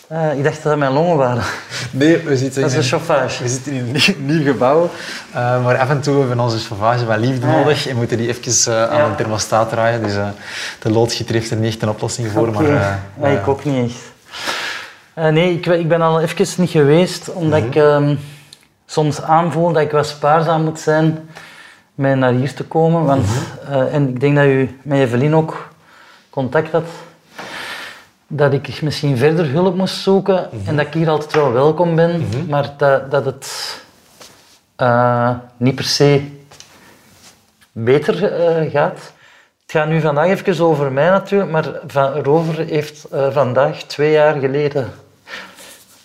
Eh, 0.07 0.37
ik 0.37 0.43
dacht 0.43 0.55
dat 0.55 0.63
dat 0.63 0.77
mijn 0.77 0.91
longen 0.91 1.17
waren. 1.17 1.43
Nee, 1.91 2.17
we 2.17 2.37
zitten, 2.37 2.61
Dat 2.61 2.69
is 2.69 2.75
in 2.77 2.81
een 2.81 2.87
chauffage. 2.87 3.43
we 3.43 3.49
zitten 3.49 3.71
in 3.71 3.79
een 3.79 3.91
nieuw, 3.91 4.35
nieuw 4.35 4.51
gebouw, 4.51 4.89
eh, 5.33 5.63
maar 5.63 5.77
af 5.77 5.89
en 5.89 6.01
toe 6.01 6.17
hebben 6.19 6.37
we 6.37 6.43
onze 6.43 6.59
chauffage 6.59 7.05
wat 7.05 7.17
liefde 7.19 7.45
Ah. 7.47 7.53
nodig 7.53 7.87
en 7.87 7.95
moeten 7.95 8.17
die 8.17 8.27
even 8.27 8.89
aan 8.89 8.97
Ja. 8.97 9.05
een 9.05 9.15
thermostaat 9.15 9.69
draaien. 9.69 10.03
Dus 10.03 10.13
de 10.79 10.89
loodgieter 10.91 11.35
heeft 11.35 11.51
er 11.51 11.57
niet 11.57 11.73
echt 11.73 11.81
een 11.81 11.89
oplossing 11.89 12.31
voor. 12.31 12.47
Oké. 12.47 12.61
Maar, 12.61 12.99
Ja, 13.31 13.39
ik 13.39 13.47
ook 13.47 13.65
niet 13.65 13.91
echt. 13.91 14.01
Nee, 15.33 15.53
ik, 15.53 15.65
ik 15.65 15.87
ben 15.87 16.01
al 16.01 16.21
even 16.21 16.47
niet 16.57 16.69
geweest, 16.69 17.29
omdat 17.33 17.63
ik 17.63 17.75
ehm, 17.75 18.15
soms 18.89 19.21
aanvoel 19.21 19.71
dat 19.71 19.81
ik 19.81 19.91
wat 19.91 20.07
spaarzaam 20.07 20.63
moet 20.63 20.79
zijn 20.79 21.29
met 21.95 22.17
naar 22.17 22.31
hier 22.31 22.53
te 22.53 22.63
komen. 22.63 23.05
Want, 23.05 23.27
eh, 23.69 23.93
en 23.93 24.09
ik 24.09 24.19
denk 24.19 24.35
dat 24.35 24.45
u 24.45 24.79
met 24.81 24.99
Evelien 24.99 25.35
ook 25.35 25.69
contact 26.29 26.71
had, 26.71 26.87
dat 28.27 28.53
ik 28.53 28.81
misschien 28.81 29.17
verder 29.17 29.49
hulp 29.49 29.75
moest 29.75 30.01
zoeken 30.01 30.49
en 30.65 30.75
dat 30.75 30.85
ik 30.85 30.93
hier 30.93 31.09
altijd 31.09 31.33
wel 31.33 31.51
welkom 31.51 31.95
ben, 31.95 32.29
maar 32.49 32.73
dat, 32.77 33.11
dat 33.11 33.25
het 33.25 33.77
eh, 34.75 35.35
niet 35.57 35.75
per 35.75 35.83
se 35.83 36.31
beter 37.71 38.33
eh, 38.33 38.71
gaat. 38.71 39.13
Het 39.61 39.75
gaat 39.75 39.87
nu 39.87 40.01
vandaag 40.01 40.27
even 40.27 40.65
over 40.65 40.91
mij 40.91 41.09
natuurlijk, 41.09 41.51
maar 41.51 41.69
Van 41.87 42.13
Rover 42.13 42.65
heeft 42.65 43.07
vandaag 43.31 43.83
twee 43.83 44.11
jaar 44.11 44.39
geleden... 44.39 44.91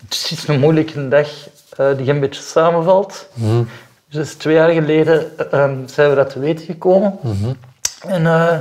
Het 0.04 0.28
is 0.30 0.48
een 0.48 0.60
moeilijke 0.60 1.08
dag 1.08 1.28
eh, 1.76 1.96
die 1.96 2.10
een 2.10 2.20
beetje 2.20 2.42
samenvalt. 2.42 3.28
Dus 4.08 4.34
twee 4.34 4.54
jaar 4.54 4.70
geleden 4.70 5.38
eh, 5.50 5.70
zijn 5.86 6.10
we 6.10 6.14
dat 6.14 6.30
te 6.30 6.38
weten 6.38 6.64
gekomen. 6.64 7.18
En 8.06 8.26
eh, 8.26 8.58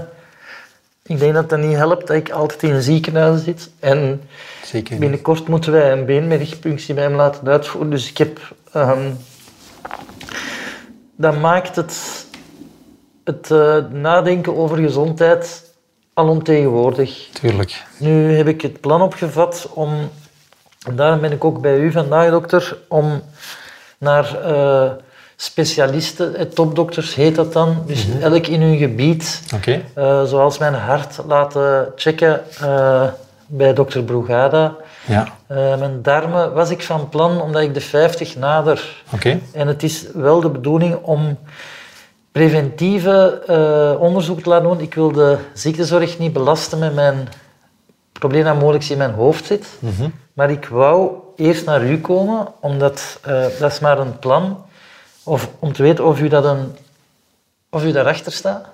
ik 1.03 1.20
denk 1.20 1.34
dat 1.34 1.50
dat 1.50 1.60
niet 1.60 1.75
helpt 1.75 2.08
dat 2.08 2.15
ik 2.15 2.30
altijd 2.30 2.63
in 2.63 2.74
een 2.74 2.82
ziekenhuis 2.82 3.44
zit. 3.44 3.70
En 3.80 4.22
Zeker 4.63 4.98
binnenkort 4.98 5.48
moeten 5.48 5.72
wij 5.72 5.91
een 5.91 6.06
been 6.06 6.27
met 6.27 6.39
richtpunctie 6.39 6.94
bij 6.94 7.03
hem 7.03 7.15
laten 7.15 7.48
uitvoeren. 7.48 7.89
Dus 7.91 8.10
ik 8.10 8.18
heb... 8.18 8.39
ehm, 8.72 9.10
dat 11.15 11.38
maakt 11.38 11.75
het, 11.75 12.25
het 13.24 13.51
eh, 13.51 13.77
nadenken 13.91 14.58
over 14.58 14.77
gezondheid 14.77 15.74
alomtegenwoordig. 16.13 17.30
Tuurlijk. 17.34 17.84
Nu 17.98 18.36
heb 18.36 18.48
ik 18.48 18.62
het 18.62 18.82
plan 18.82 19.01
opgevat 19.01 19.70
om, 19.74 20.10
en 20.88 20.95
daarom 20.95 21.19
ben 21.19 21.31
ik 21.31 21.43
ook 21.43 21.61
bij 21.61 21.77
u 21.77 21.91
vandaag, 21.91 22.29
dokter, 22.29 22.77
om 22.88 23.21
naar 23.97 24.43
eh, 24.43 24.91
specialisten, 25.35 26.35
eh, 26.35 26.45
topdokters 26.45 27.15
heet 27.15 27.35
dat 27.35 27.53
dan, 27.53 27.83
dus 27.85 28.07
elk 28.21 28.47
in 28.47 28.61
hun 28.61 28.77
gebied, 28.77 29.41
eh, 29.93 30.23
zoals 30.23 30.57
mijn 30.57 30.73
hart, 30.73 31.19
laten 31.27 31.91
checken 31.95 32.41
bij 33.47 33.73
dokter 33.73 34.03
Brugada. 34.03 34.75
Ja. 35.05 35.27
Mijn 35.47 36.01
darmen 36.01 36.53
was 36.53 36.69
ik 36.69 36.83
van 36.83 37.09
plan, 37.09 37.41
omdat 37.41 37.61
ik 37.61 37.73
de 37.73 37.81
50 37.81 38.35
nader. 38.35 39.03
Oké. 39.13 39.39
En 39.53 39.67
het 39.67 39.83
is 39.83 40.05
wel 40.13 40.41
de 40.41 40.50
bedoeling 40.50 40.95
om 40.95 41.38
preventieve 42.31 43.41
onderzoek 44.00 44.41
te 44.41 44.50
laten 44.50 44.67
doen. 44.67 44.79
Ik 44.79 44.93
wil 44.93 45.11
de 45.11 45.38
ziektezorg 45.53 46.19
niet 46.19 46.33
belasten 46.33 46.79
met 46.79 46.95
mijn 46.95 47.27
probleem 48.22 48.44
dat 48.44 48.60
mogelijk 48.60 48.90
in 48.90 48.98
mijn 48.98 49.13
hoofd 49.13 49.46
zit. 49.46 49.66
Maar 50.34 50.50
ik 50.51 50.66
wou 50.66 51.12
eerst 51.36 51.66
naar 51.66 51.84
u 51.84 52.00
komen, 52.01 52.48
omdat 52.60 53.20
eh, 53.22 53.46
dat 53.60 53.72
is 53.72 53.80
maar 53.80 54.00
een 54.00 54.20
plan. 54.20 54.66
Of 55.24 55.50
om 55.60 55.74
te 55.74 55.84
weten 55.84 56.06
of 56.06 56.20
u, 56.20 56.28
dat 56.28 56.46
een, 56.46 56.75
of 57.70 57.84
u 57.84 57.92
daarachter 57.92 58.32
staat. 58.32 58.66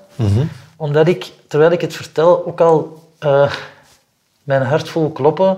Omdat 0.76 1.08
ik, 1.08 1.32
terwijl 1.48 1.72
ik 1.72 1.82
het 1.82 1.94
vertel, 1.96 2.46
ook 2.46 2.62
al 2.62 3.04
eh, 3.20 3.52
mijn 4.44 4.62
hart 4.62 4.90
voel 4.90 5.12
kloppen. 5.12 5.58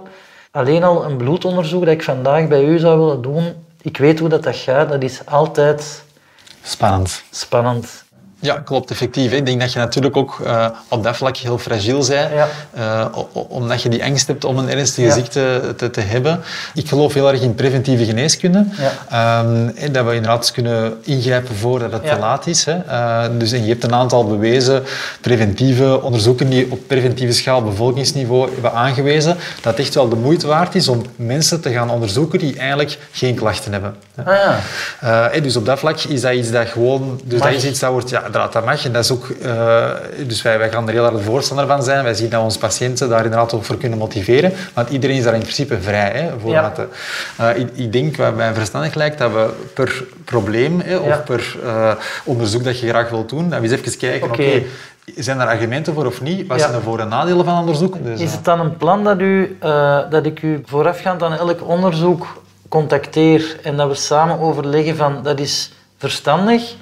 Alleen 0.51 0.83
al 0.83 1.05
een 1.05 1.17
bloedonderzoek 1.17 1.85
dat 1.85 1.93
ik 1.93 2.03
vandaag 2.03 2.47
bij 2.47 2.63
u 2.63 2.79
zou 2.79 2.99
willen 2.99 3.21
doen. 3.21 3.53
Ik 3.81 3.97
weet 3.97 4.19
hoe 4.19 4.29
dat, 4.29 4.43
dat 4.43 4.55
gaat. 4.55 4.89
Dat 4.89 5.03
is 5.03 5.25
altijd 5.25 6.03
Spannend. 6.63 7.23
spannend. 7.31 8.03
Ja, 8.41 8.59
klopt, 8.65 8.91
effectief. 8.91 9.31
Ik 9.31 9.45
denk 9.45 9.59
dat 9.59 9.73
je 9.73 9.79
natuurlijk 9.79 10.17
ook 10.17 10.39
eh, 10.45 10.65
op 10.87 11.03
dat 11.03 11.15
vlak 11.15 11.37
heel 11.37 11.57
fragiel 11.57 11.97
bent, 12.07 12.31
Ja. 12.33 12.47
eh, 12.73 13.05
omdat 13.47 13.81
je 13.81 13.89
die 13.89 14.03
angst 14.03 14.27
hebt 14.27 14.45
om 14.45 14.57
een 14.57 14.69
ernstige 14.69 15.07
Ja. 15.07 15.13
ziekte 15.13 15.73
te, 15.77 15.89
te 15.89 16.01
hebben. 16.01 16.39
Ik 16.73 16.87
geloof 16.87 17.13
heel 17.13 17.31
erg 17.31 17.41
in 17.41 17.55
preventieve 17.55 18.05
geneeskunde. 18.05 18.65
Ja. 18.77 18.91
Ehm, 19.41 19.67
en 19.75 19.91
dat 19.91 20.05
we 20.05 20.13
inderdaad 20.15 20.51
kunnen 20.51 20.93
ingrijpen 21.03 21.55
voordat 21.55 21.91
het 21.91 22.05
te 22.05 22.17
laat 22.19 22.47
is. 22.47 22.65
Hè. 22.65 22.77
Eh, 22.77 23.23
dus 23.37 23.51
en 23.51 23.63
je 23.63 23.69
hebt 23.69 23.83
een 23.83 23.93
aantal 23.93 24.27
bewezen 24.27 24.83
preventieve 25.21 26.01
onderzoeken 26.01 26.49
die 26.49 26.71
op 26.71 26.79
preventieve 26.87 27.33
schaal 27.33 27.63
bevolkingsniveau 27.63 28.49
hebben 28.53 28.73
aangewezen 28.73 29.37
dat 29.61 29.77
het 29.77 29.85
echt 29.85 29.95
wel 29.95 30.09
de 30.09 30.15
moeite 30.15 30.47
waard 30.47 30.75
is 30.75 30.87
om 30.87 31.05
mensen 31.15 31.61
te 31.61 31.71
gaan 31.71 31.89
onderzoeken 31.89 32.39
die 32.39 32.57
eigenlijk 32.57 32.97
geen 33.11 33.35
klachten 33.35 33.71
hebben. 33.71 33.95
Ah 34.25 34.35
ja. 35.01 35.39
Dus 35.39 35.55
op 35.55 35.65
dat 35.65 35.79
vlak 35.79 35.99
is 35.99 36.21
dat 36.21 36.33
iets 36.33 36.51
dat 36.51 36.67
gewoon... 36.67 37.19
Dus 37.23 37.39
Mag. 37.39 37.47
dat 37.47 37.57
is 37.57 37.69
iets 37.69 37.79
dat 37.79 37.91
wordt... 37.91 38.09
Ja, 38.09 38.28
dat, 38.31 38.53
dat 38.53 38.65
mag. 38.65 38.85
En 38.85 38.91
dat 38.91 39.03
is 39.03 39.11
ook... 39.11 39.29
eh, 39.29 39.89
dus 40.27 40.41
wij, 40.41 40.57
wij 40.57 40.69
gaan 40.71 40.87
er 40.87 40.93
heel 40.93 41.03
hard 41.03 41.21
voorstander 41.23 41.67
van 41.67 41.83
zijn. 41.83 42.03
Wij 42.03 42.13
zien 42.13 42.29
dat 42.29 42.43
onze 42.43 42.59
patiënten 42.59 43.09
daar 43.09 43.23
inderdaad 43.23 43.53
ook 43.53 43.63
voor 43.63 43.77
kunnen 43.77 43.97
motiveren. 43.97 44.53
Want 44.73 44.89
iedereen 44.89 45.15
is 45.17 45.23
daar 45.23 45.33
in 45.33 45.41
principe 45.41 45.81
vrij. 45.81 46.11
Hè, 46.11 46.39
voor 46.39 46.51
Ja. 46.51 46.61
dat 46.61 46.75
te- 46.75 46.87
eh, 47.43 47.57
ik, 47.57 47.69
ik 47.73 47.91
denk, 47.91 48.15
wat 48.15 48.35
mij 48.35 48.53
verstandig 48.53 48.93
lijkt, 48.93 49.17
dat 49.17 49.31
we 49.31 49.49
per 49.73 50.03
probleem 50.25 50.79
hè, 50.79 50.93
Ja. 50.93 50.99
of 50.99 51.23
per 51.23 51.55
eh, 51.63 51.91
onderzoek 52.23 52.63
dat 52.63 52.79
je 52.79 52.87
graag 52.89 53.09
wilt 53.09 53.29
doen, 53.29 53.49
dat 53.49 53.59
we 53.59 53.69
eens 53.69 53.79
even 53.81 53.97
kijken, 53.97 54.27
Oké. 54.31 54.61
zijn 55.15 55.39
er 55.39 55.47
argumenten 55.47 55.93
voor 55.93 56.05
of 56.05 56.21
niet? 56.21 56.47
Wat 56.47 56.59
Ja. 56.59 56.63
zijn 56.67 56.77
de 56.77 56.83
voor- 56.83 56.99
en 56.99 57.07
nadelen 57.07 57.45
van 57.45 57.59
onderzoek? 57.59 58.03
Dus, 58.03 58.19
Is 58.19 58.29
eh, 58.29 58.35
het 58.35 58.45
dan 58.45 58.59
een 58.59 58.77
plan 58.77 59.03
dat, 59.03 59.19
u, 59.19 59.57
eh, 59.59 59.99
dat 60.09 60.25
ik 60.25 60.41
u 60.41 60.61
voorafgaand 60.65 61.23
aan 61.23 61.33
elk 61.37 61.67
onderzoek 61.67 62.27
contacteer 62.69 63.55
en 63.63 63.77
dat 63.77 63.87
we 63.87 63.95
samen 63.95 64.39
overleggen 64.39 64.95
van 64.95 65.19
dat 65.23 65.39
is 65.39 65.71
verstandig, 65.97 66.73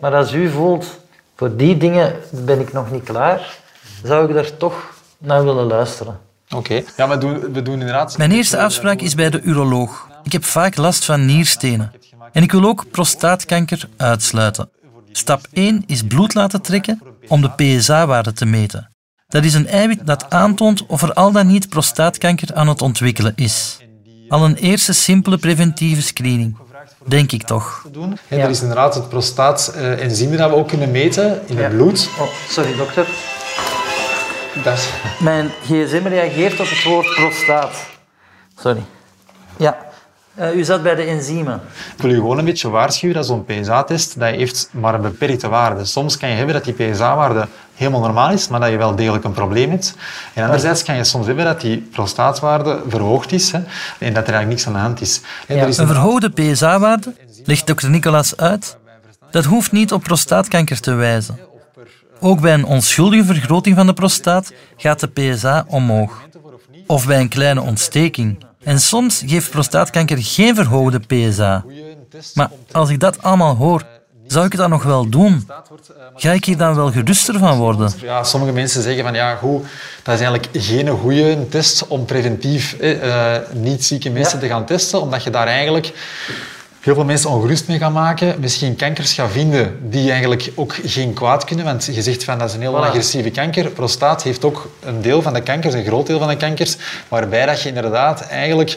maar 0.00 0.14
als 0.14 0.32
u 0.32 0.50
voelt 0.50 1.00
voor 1.36 1.56
die 1.56 1.76
dingen 1.76 2.14
ben 2.30 2.60
ik 2.60 2.72
nog 2.72 2.90
niet 2.90 3.04
klaar, 3.04 3.58
zou 4.02 4.28
ik 4.28 4.34
daar 4.34 4.56
toch 4.56 4.94
naar 5.18 5.44
willen 5.44 5.66
luisteren. 5.66 6.20
Oké. 6.54 6.82
Ja, 6.96 7.08
we 7.08 7.18
doen, 7.18 7.52
we 7.52 7.62
doen 7.62 7.80
inderdaad... 7.80 8.18
Mijn 8.18 8.32
eerste 8.32 8.58
afspraak 8.58 9.00
is 9.00 9.14
bij 9.14 9.30
de 9.30 9.40
uroloog. 9.40 10.08
Ik 10.22 10.32
heb 10.32 10.44
vaak 10.44 10.76
last 10.76 11.04
van 11.04 11.24
nierstenen. 11.24 11.92
En 12.32 12.42
ik 12.42 12.52
wil 12.52 12.64
ook 12.64 12.90
prostaatkanker 12.90 13.88
uitsluiten. 13.96 14.70
Stap 15.12 15.46
1 15.52 15.84
is 15.86 16.02
bloed 16.02 16.34
laten 16.34 16.62
trekken 16.62 17.02
om 17.28 17.40
de 17.40 17.50
PSA-waarde 17.50 18.32
te 18.32 18.44
meten. 18.44 18.90
Dat 19.26 19.44
is 19.44 19.54
een 19.54 19.66
eiwit 19.66 20.06
dat 20.06 20.30
aantoont 20.30 20.86
of 20.86 21.02
er 21.02 21.12
al 21.12 21.32
dan 21.32 21.46
niet 21.46 21.68
prostaatkanker 21.68 22.54
aan 22.54 22.68
het 22.68 22.82
ontwikkelen 22.82 23.32
is. 23.36 23.78
Al 24.28 24.44
een 24.44 24.56
eerste 24.56 24.92
simpele 24.92 25.38
preventieve 25.38 26.02
screening. 26.02 26.56
Denk 27.04 27.32
ik 27.32 27.42
toch. 27.42 27.84
doen. 27.92 28.18
Hè, 28.28 28.36
Er 28.38 28.50
is 28.50 28.60
inderdaad 28.60 28.94
het 28.94 29.08
prostaat-enzym 29.08 30.36
dat 30.36 30.50
we 30.50 30.56
ook 30.56 30.68
kunnen 30.68 30.90
meten 30.90 31.40
in 31.46 31.56
Ja. 31.56 31.62
het 31.62 31.72
bloed. 31.76 32.08
Oh, 32.20 32.26
sorry 32.48 32.76
dokter. 32.76 33.06
Dat 34.64 34.88
Mijn 35.20 35.50
gsm 35.62 36.06
reageert 36.06 36.60
op 36.60 36.68
het 36.68 36.82
woord 36.84 37.14
prostaat. 37.14 37.86
Sorry. 38.60 38.82
Ja. 39.56 39.76
Eh, 40.34 40.54
u 40.56 40.64
zat 40.64 40.82
bij 40.82 40.94
de 40.94 41.02
enzymen. 41.02 41.60
Ik 41.96 42.02
wil 42.02 42.10
je 42.10 42.16
gewoon 42.16 42.38
een 42.38 42.44
beetje 42.44 42.68
waarschuwen 42.68 43.16
dat 43.16 43.26
zo'n 43.26 43.44
PSA-test 43.44 44.18
dat 44.18 44.28
heeft 44.28 44.68
maar 44.72 44.94
een 44.94 45.00
beperkte 45.00 45.48
waarde. 45.48 45.84
Soms 45.84 46.16
kan 46.16 46.28
je 46.28 46.34
hebben 46.34 46.54
dat 46.54 46.64
die 46.64 46.74
PSA-waarde 46.90 47.46
helemaal 47.76 48.00
normaal 48.00 48.30
is, 48.30 48.48
maar 48.48 48.60
dat 48.60 48.70
je 48.70 48.76
wel 48.76 48.96
degelijk 48.96 49.24
een 49.24 49.32
probleem 49.32 49.70
hebt. 49.70 49.94
En 50.34 50.44
anderzijds 50.44 50.82
kan 50.82 50.96
je 50.96 51.04
soms 51.04 51.26
hebben 51.26 51.44
dat 51.44 51.60
die 51.60 51.78
prostaatwaarde 51.78 52.82
verhoogd 52.88 53.32
is 53.32 53.52
hè, 53.52 53.58
en 53.98 54.12
dat 54.12 54.28
er 54.28 54.34
eigenlijk 54.34 54.48
niks 54.48 54.66
aan 54.66 54.72
de 54.72 54.78
hand 54.78 55.00
is. 55.00 55.20
En 55.46 55.58
er 55.58 55.68
is 55.68 55.76
Een 55.76 55.86
verhoogde 55.86 56.30
PSA-waarde, 56.30 57.14
legt 57.44 57.66
dokter 57.66 57.90
Nicolas 57.90 58.36
uit, 58.36 58.76
dat 59.30 59.44
hoeft 59.44 59.72
niet 59.72 59.92
op 59.92 60.02
prostaatkanker 60.02 60.80
te 60.80 60.94
wijzen. 60.94 61.38
Ook 62.20 62.40
bij 62.40 62.54
een 62.54 62.64
onschuldige 62.64 63.24
vergroting 63.24 63.76
van 63.76 63.86
de 63.86 63.92
prostaat 63.92 64.52
gaat 64.76 65.00
de 65.00 65.08
PSA 65.08 65.64
omhoog. 65.68 66.24
Of 66.86 67.06
bij 67.06 67.20
een 67.20 67.28
kleine 67.28 67.60
ontsteking. 67.60 68.44
En 68.62 68.80
soms 68.80 69.22
geeft 69.26 69.50
prostaatkanker 69.50 70.18
geen 70.20 70.54
verhoogde 70.54 70.98
PSA. 70.98 71.64
Maar 72.34 72.50
als 72.72 72.90
ik 72.90 73.00
dat 73.00 73.22
allemaal 73.22 73.56
hoor, 73.56 73.82
zou 74.26 74.44
ik 74.44 74.52
het 74.52 74.60
dan 74.60 74.70
nog 74.70 74.82
wel 74.82 75.08
doen? 75.08 75.48
Ga 76.14 76.30
ik 76.32 76.44
hier 76.44 76.56
dan 76.56 76.74
wel 76.74 76.90
geruster 76.92 77.38
van 77.38 77.58
worden? 77.58 77.92
Ja, 78.02 78.24
sommige 78.24 78.52
mensen 78.52 78.82
zeggen 78.82 79.04
van 79.04 79.14
ja, 79.14 79.34
goed, 79.34 79.62
dat 80.02 80.14
is 80.14 80.20
eigenlijk 80.20 80.48
geen 80.52 80.88
goede 80.88 81.48
test 81.48 81.86
om 81.86 82.04
preventief 82.04 82.72
eh, 82.78 83.36
niet 83.52 83.84
zieke 83.84 84.10
mensen 84.10 84.38
te 84.38 84.46
gaan 84.46 84.64
testen, 84.66 85.00
omdat 85.00 85.22
je 85.22 85.30
daar 85.30 85.46
eigenlijk 85.46 85.92
heel 86.80 86.94
veel 86.94 87.04
mensen 87.04 87.30
ongerust 87.30 87.68
mee 87.68 87.78
gaat 87.78 87.92
maken. 87.92 88.36
Misschien 88.40 88.76
kankers 88.76 89.12
gaat 89.12 89.30
vinden 89.30 89.78
die 89.90 90.10
eigenlijk 90.10 90.52
ook 90.54 90.74
geen 90.84 91.12
kwaad 91.12 91.44
kunnen, 91.44 91.64
want 91.64 91.84
je 91.84 92.02
zegt 92.02 92.24
van 92.24 92.38
dat 92.38 92.48
is 92.48 92.54
een 92.54 92.60
heel 92.60 92.72
Voilà. 92.74 92.88
agressieve 92.88 93.30
kanker. 93.30 93.70
Prostaat 93.70 94.22
heeft 94.22 94.44
ook 94.44 94.70
een 94.80 95.02
deel 95.02 95.22
van 95.22 95.32
de 95.32 95.42
kankers, 95.42 95.74
een 95.74 95.84
groot 95.84 96.06
deel 96.06 96.18
van 96.18 96.28
de 96.28 96.36
kankers, 96.36 96.76
waarbij 97.08 97.46
dat 97.46 97.62
je 97.62 97.68
inderdaad 97.68 98.20
eigenlijk 98.20 98.76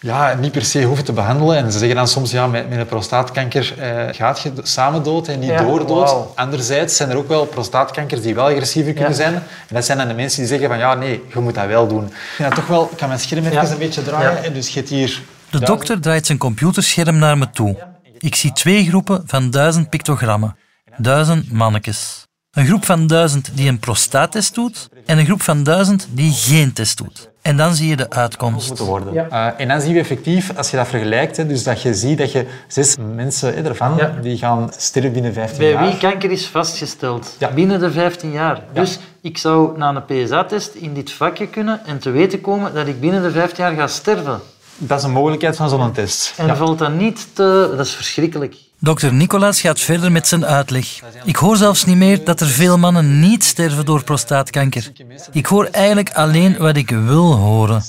ja, 0.00 0.34
niet 0.34 0.52
per 0.52 0.64
se 0.64 0.82
hoeven 0.82 1.04
te 1.04 1.12
behandelen. 1.12 1.56
En 1.56 1.72
ze 1.72 1.78
zeggen 1.78 1.96
dan 1.96 2.08
soms, 2.08 2.30
ja, 2.30 2.46
met, 2.46 2.68
met 2.68 2.78
een 2.78 2.86
prostaatkanker 2.86 3.74
eh, 3.78 4.14
gaat 4.14 4.40
je 4.40 4.52
samen 4.62 5.02
dood 5.02 5.28
en 5.28 5.38
niet 5.38 5.48
Ja, 5.50 5.62
door 5.62 5.78
dood. 5.86 5.88
wauw. 6.10 6.32
Anderzijds 6.34 6.96
zijn 6.96 7.10
er 7.10 7.16
ook 7.16 7.28
wel 7.28 7.46
prostaatkankers 7.46 8.22
die 8.22 8.34
wel 8.34 8.44
agressiever 8.46 8.92
kunnen 8.92 9.10
Ja. 9.10 9.16
zijn. 9.16 9.34
En 9.34 9.42
dat 9.74 9.84
zijn 9.84 9.98
dan 9.98 10.08
de 10.08 10.14
mensen 10.14 10.38
die 10.38 10.48
zeggen 10.48 10.68
van, 10.68 10.78
ja, 10.78 10.94
nee, 10.94 11.22
je 11.34 11.40
moet 11.40 11.54
dat 11.54 11.66
wel 11.66 11.86
doen. 11.88 12.12
Ja, 12.38 12.48
toch 12.48 12.66
wel, 12.66 12.88
ik 12.90 12.96
kan 12.96 13.08
mijn 13.08 13.20
scherm 13.20 13.44
even 13.44 13.52
Ja. 13.62 13.70
een 13.70 13.78
beetje 13.78 14.02
draaien. 14.02 14.32
Ja. 14.32 14.42
En 14.42 14.52
dus 14.52 14.68
je 14.68 14.82
hier... 14.88 15.22
De 15.50 15.60
dokter 15.60 16.00
draait 16.00 16.26
zijn 16.26 16.38
computerscherm 16.38 17.18
naar 17.18 17.38
me 17.38 17.50
toe. 17.50 17.76
Ik 18.18 18.34
zie 18.34 18.52
twee 18.52 18.86
groepen 18.88 19.22
van 19.26 19.50
duizend 19.50 19.90
pictogrammen. 19.90 20.56
Duizend 20.96 21.52
mannetjes. 21.52 22.26
Een 22.50 22.66
groep 22.66 22.84
van 22.84 23.06
duizend 23.06 23.50
die 23.54 23.68
een 23.68 23.78
prostaattest 23.78 24.54
doet 24.54 24.88
en 25.06 25.18
een 25.18 25.24
groep 25.24 25.42
van 25.42 25.62
duizend 25.62 26.08
die 26.10 26.32
geen 26.32 26.72
test 26.72 26.96
doet. 26.98 27.30
En 27.48 27.56
dan 27.56 27.74
zie 27.74 27.88
je 27.88 27.96
de 27.96 28.10
uitkomst. 28.10 28.68
moeten 28.68 28.84
worden. 28.84 29.30
Eh, 29.30 29.46
en 29.56 29.68
dan 29.68 29.80
zie 29.80 29.94
je 29.94 30.00
effectief, 30.00 30.56
als 30.56 30.70
je 30.70 30.76
dat 30.76 30.88
vergelijkt, 30.88 31.36
hè, 31.36 31.46
dus 31.46 31.62
dat 31.64 31.82
je 31.82 31.94
ziet 31.94 32.18
dat 32.18 32.32
je 32.32 32.46
zes 32.66 32.96
mensen 33.14 33.54
hè, 33.54 33.62
ervan, 33.62 33.94
Ja. 33.96 34.12
die 34.22 34.36
gaan 34.38 34.70
sterven 34.76 35.12
binnen 35.12 35.32
15 35.32 35.58
Bij 35.58 35.70
jaar. 35.70 35.82
wie 35.84 35.96
kanker 35.98 36.30
is 36.30 36.46
vastgesteld? 36.46 37.36
Ja. 37.38 37.50
Binnen 37.50 37.80
de 37.80 37.90
15 37.90 38.30
jaar. 38.32 38.60
Dus 38.72 38.98
ik 39.20 39.38
zou 39.38 39.78
na 39.78 39.94
een 40.08 40.24
PSA-test 40.24 40.74
in 40.74 40.94
dit 40.94 41.12
vakje 41.12 41.46
kunnen 41.46 41.80
en 41.86 41.98
te 41.98 42.10
weten 42.10 42.40
komen 42.40 42.74
dat 42.74 42.86
ik 42.86 43.00
binnen 43.00 43.22
de 43.22 43.30
15 43.30 43.64
jaar 43.64 43.74
ga 43.74 43.86
sterven. 43.86 44.40
Dat 44.78 44.98
is 44.98 45.04
een 45.04 45.10
mogelijkheid 45.10 45.56
van 45.56 45.68
zo'n 45.68 45.92
test. 45.92 46.34
En 46.36 46.46
Ja. 46.46 46.56
valt 46.56 46.78
dat 46.78 46.92
niet 46.92 47.26
te... 47.32 47.74
Dat 47.76 47.86
is 47.86 47.92
verschrikkelijk. 47.92 48.54
Dokter 48.80 49.12
Nicolaas 49.12 49.60
gaat 49.60 49.80
verder 49.80 50.12
met 50.12 50.28
zijn 50.28 50.46
uitleg. 50.46 50.86
Ik 51.24 51.36
hoor 51.36 51.56
zelfs 51.56 51.84
niet 51.84 51.96
meer 51.96 52.24
dat 52.24 52.40
er 52.40 52.46
veel 52.46 52.78
mannen 52.78 53.20
niet 53.20 53.44
sterven 53.44 53.84
door 53.84 54.04
prostaatkanker. 54.04 54.92
Ik 55.32 55.46
hoor 55.46 55.64
eigenlijk 55.64 56.10
alleen 56.12 56.56
wat 56.58 56.76
ik 56.76 56.90
wil 56.90 57.34
horen. 57.34 57.82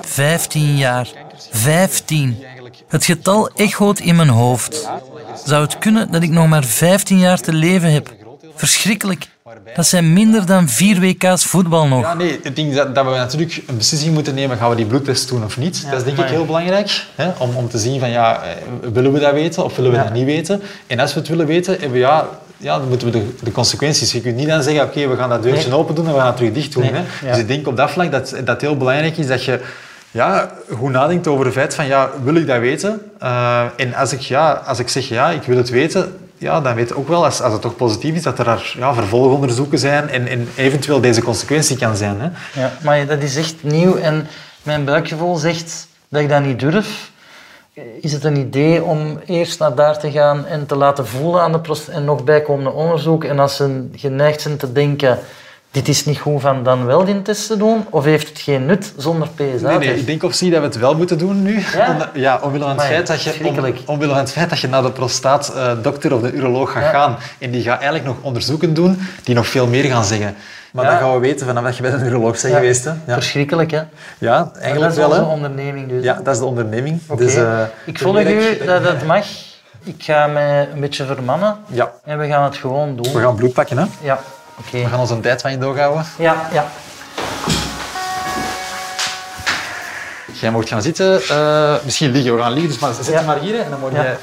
15 0.00 0.76
jaar. 0.76 1.08
15. 1.50 2.36
Het 2.88 3.04
getal 3.04 3.48
echoot 3.54 3.98
in 3.98 4.16
mijn 4.16 4.28
hoofd. 4.28 4.88
Zou 5.44 5.62
het 5.62 5.78
kunnen 5.78 6.10
dat 6.10 6.22
ik 6.22 6.30
nog 6.30 6.48
maar 6.48 6.64
15 6.64 7.18
jaar 7.18 7.40
te 7.40 7.52
leven 7.52 7.92
heb? 7.92 8.14
Verschrikkelijk. 8.54 9.28
Dat 9.74 9.86
zijn 9.86 10.12
minder 10.12 10.46
dan 10.46 10.68
vier 10.68 11.00
WK's 11.00 11.44
voetbal 11.44 11.86
nog. 11.86 12.02
Ja, 12.02 12.14
nee, 12.14 12.40
ik 12.42 12.56
denk 12.56 12.74
dat, 12.74 12.94
dat 12.94 13.04
we 13.04 13.10
natuurlijk 13.10 13.62
een 13.66 13.76
beslissing 13.76 14.14
moeten 14.14 14.34
nemen. 14.34 14.56
Gaan 14.56 14.70
we 14.70 14.76
die 14.76 14.86
bloedtest 14.86 15.28
doen 15.28 15.44
of 15.44 15.58
niet? 15.58 15.84
dat 15.90 15.98
is 15.98 16.04
denk 16.04 16.18
ik 16.18 16.24
heel 16.24 16.46
belangrijk. 16.46 17.04
Hè? 17.14 17.30
Om, 17.38 17.56
om 17.56 17.68
te 17.68 17.78
zien 17.78 18.00
van, 18.00 18.10
ja, 18.10 18.42
eh, 18.42 18.50
willen 18.92 19.12
we 19.12 19.18
dat 19.18 19.32
weten 19.32 19.64
of 19.64 19.76
willen 19.76 19.90
we 19.90 19.96
dat 19.96 20.12
niet 20.12 20.24
weten? 20.24 20.62
En 20.86 20.98
als 20.98 21.14
we 21.14 21.20
het 21.20 21.28
willen 21.28 21.46
weten, 21.46 21.72
hebben 21.72 21.92
we, 21.92 21.98
ja, 21.98 22.28
ja, 22.56 22.78
dan 22.78 22.88
moeten 22.88 23.12
we 23.12 23.18
de, 23.18 23.34
de 23.42 23.52
consequenties. 23.52 24.12
Je 24.12 24.20
kunt 24.20 24.36
niet 24.36 24.48
dan 24.48 24.62
zeggen, 24.62 24.84
oké, 24.84 25.08
we 25.08 25.16
gaan 25.16 25.28
dat 25.28 25.42
deurtje 25.42 25.74
open 25.74 25.94
doen 25.94 26.06
en 26.06 26.12
we 26.12 26.18
gaan 26.18 26.26
het 26.26 26.36
terug 26.36 26.52
dicht 26.52 26.72
doen. 26.72 26.82
Nee. 26.82 26.92
Hè? 26.92 27.26
Ja. 27.26 27.32
Dus 27.32 27.38
ik 27.38 27.48
denk 27.48 27.66
op 27.66 27.76
dat 27.76 27.90
vlak 27.90 28.10
dat 28.10 28.34
dat 28.44 28.60
heel 28.60 28.76
belangrijk 28.76 29.16
is 29.16 29.26
dat 29.26 29.44
je 29.44 29.60
ja, 30.10 30.50
goed 30.70 30.90
nadenkt 30.90 31.26
over 31.26 31.44
het 31.44 31.54
feit 31.54 31.74
van, 31.74 31.86
ja, 31.86 32.10
wil 32.22 32.34
ik 32.34 32.46
dat 32.46 32.58
weten? 32.58 33.00
Eh, 33.18 33.64
en 33.76 33.94
als 33.94 34.12
ik, 34.12 34.20
ja, 34.20 34.52
als 34.52 34.78
ik 34.78 34.88
zeg, 34.88 35.08
ja, 35.08 35.30
ik 35.30 35.42
wil 35.42 35.56
het 35.56 35.70
weten, 35.70 36.16
ja, 36.42 36.60
dan 36.60 36.74
weet 36.74 36.88
je 36.88 36.96
ook 36.96 37.08
wel, 37.08 37.24
als, 37.24 37.40
als 37.40 37.52
het 37.52 37.62
toch 37.62 37.76
positief 37.76 38.14
is, 38.14 38.22
dat 38.22 38.38
er 38.38 38.44
daar, 38.44 38.74
ja, 38.76 38.94
vervolgonderzoeken 38.94 39.78
zijn 39.78 40.08
en, 40.08 40.26
en 40.26 40.48
eventueel 40.56 41.00
deze 41.00 41.22
consequentie 41.22 41.76
kan 41.76 41.96
zijn. 41.96 42.20
Hè? 42.20 42.28
Ja, 42.60 42.72
maar 42.82 43.06
dat 43.06 43.22
is 43.22 43.36
echt 43.36 43.54
nieuw 43.60 43.96
en 43.96 44.26
mijn 44.62 44.84
buikgevoel 44.84 45.36
zegt 45.36 45.88
dat 46.08 46.20
ik 46.20 46.28
dat 46.28 46.44
niet 46.44 46.60
durf. 46.60 47.10
Is 48.00 48.12
het 48.12 48.24
een 48.24 48.36
idee 48.36 48.82
om 48.82 49.20
eerst 49.26 49.58
naar 49.58 49.74
daar 49.74 49.98
te 49.98 50.10
gaan 50.10 50.46
en 50.46 50.66
te 50.66 50.76
laten 50.76 51.06
voelen 51.06 51.42
aan 51.42 51.52
de 51.52 51.76
en 51.90 52.04
nog 52.04 52.24
bijkomende 52.24 52.70
onderzoek? 52.70 53.24
En 53.24 53.38
als 53.38 53.56
ze 53.56 53.88
geneigd 53.94 54.40
zijn 54.40 54.56
te 54.56 54.72
denken, 54.72 55.18
dit 55.72 55.88
is 55.88 56.04
niet 56.04 56.18
goed 56.18 56.40
van 56.40 56.62
dan 56.62 56.86
wel 56.86 57.04
die 57.04 57.22
test 57.22 57.46
te 57.46 57.56
doen? 57.56 57.86
Of 57.90 58.04
heeft 58.04 58.28
het 58.28 58.38
geen 58.38 58.66
nut 58.66 58.92
zonder 58.96 59.28
PSA? 59.28 59.66
Nee, 59.68 59.78
nee, 59.78 59.94
ik 59.98 60.06
denk 60.06 60.22
op 60.22 60.32
zich 60.32 60.50
dat 60.50 60.60
we 60.60 60.66
het 60.66 60.78
wel 60.78 60.94
moeten 60.96 61.18
doen 61.18 61.42
nu. 61.42 61.64
Ja? 61.76 61.90
Om- 61.90 62.20
ja, 62.20 62.38
omwille 62.42 62.64
van 62.64 62.76
het, 62.76 62.86
feit 62.86 63.06
dat 63.06 63.22
je, 63.22 63.30
om, 63.30 63.36
schrikkelijk. 63.36 63.78
omwille 63.86 64.10
van 64.10 64.20
het 64.20 64.32
feit 64.32 64.50
dat 64.50 64.60
je 64.60 64.68
naar 64.68 64.82
de 64.82 64.90
prostaatdokter 64.92 66.14
of 66.14 66.20
de 66.20 66.32
uroloog 66.32 66.72
gaat 66.72 66.82
Ja. 66.82 66.88
gaan 66.90 67.16
en 67.38 67.50
die 67.50 67.62
gaat 67.62 67.74
eigenlijk 67.80 68.04
nog 68.04 68.16
onderzoeken 68.22 68.74
doen 68.74 68.98
die 69.22 69.34
nog 69.34 69.46
veel 69.46 69.66
meer 69.66 69.84
gaan 69.84 70.04
zeggen. 70.04 70.34
Maar 70.72 70.84
Ja. 70.84 70.90
dat 70.90 71.00
gaan 71.00 71.12
we 71.12 71.18
weten 71.18 71.46
vanaf 71.46 71.64
dat 71.64 71.76
je 71.76 71.82
bij 71.82 71.90
de 71.90 72.04
uroloog 72.04 72.40
bent 72.42 72.54
geweest. 72.54 72.84
Hè? 72.84 72.90
Ja. 72.90 73.14
Verschrikkelijk, 73.14 73.70
hè? 73.70 73.80
ja, 74.18 74.38
dat 74.38 74.56
eigenlijk 74.58 74.92
is 74.92 74.98
wel. 74.98 75.08
onze 75.08 75.20
Hè? 75.20 75.26
onderneming 75.26 75.88
dus. 75.88 76.04
Ja, 76.04 76.14
dat 76.24 76.34
is 76.34 76.38
de 76.40 76.44
onderneming. 76.46 77.00
Dus, 77.16 77.34
eh, 77.34 77.60
ik 77.84 77.98
volg 77.98 78.20
u 78.20 78.58
dat 78.66 78.82
het 78.84 79.06
mag. 79.06 79.24
Ik 79.84 79.94
ga 80.02 80.26
mij 80.26 80.68
een 80.74 80.80
beetje 80.80 81.04
vermannen 81.04 81.56
Ja, 81.66 81.92
en 82.04 82.18
we 82.18 82.26
gaan 82.26 82.42
het 82.44 82.56
gewoon 82.56 82.96
doen. 82.96 83.12
we 83.12 83.20
gaan 83.20 83.34
bloed 83.34 83.52
pakken. 83.52 83.78
Hè? 83.78 83.84
Ja, 84.02 84.18
We 84.70 84.86
gaan 84.88 85.00
onze 85.00 85.20
tijd 85.20 85.40
van 85.40 85.50
je 85.50 85.58
doorhouden. 85.58 86.04
Ja, 86.18 86.48
ja. 86.52 86.66
Jij 90.32 90.50
mag 90.50 90.68
gaan 90.68 90.82
zitten. 90.82 91.22
eh, 91.28 91.74
misschien 91.84 92.10
liggen. 92.10 92.36
We 92.36 92.42
gaan 92.42 92.52
liggen, 92.52 92.70
dus 92.70 92.80
maar 92.80 92.94
zet 92.94 93.06
Ja. 93.06 93.22
maar 93.22 93.38
hier 93.38 93.60
en 93.60 93.70
dan 93.70 93.80
moet 93.80 93.92
Ja. 93.92 94.02
jij... 94.02 94.18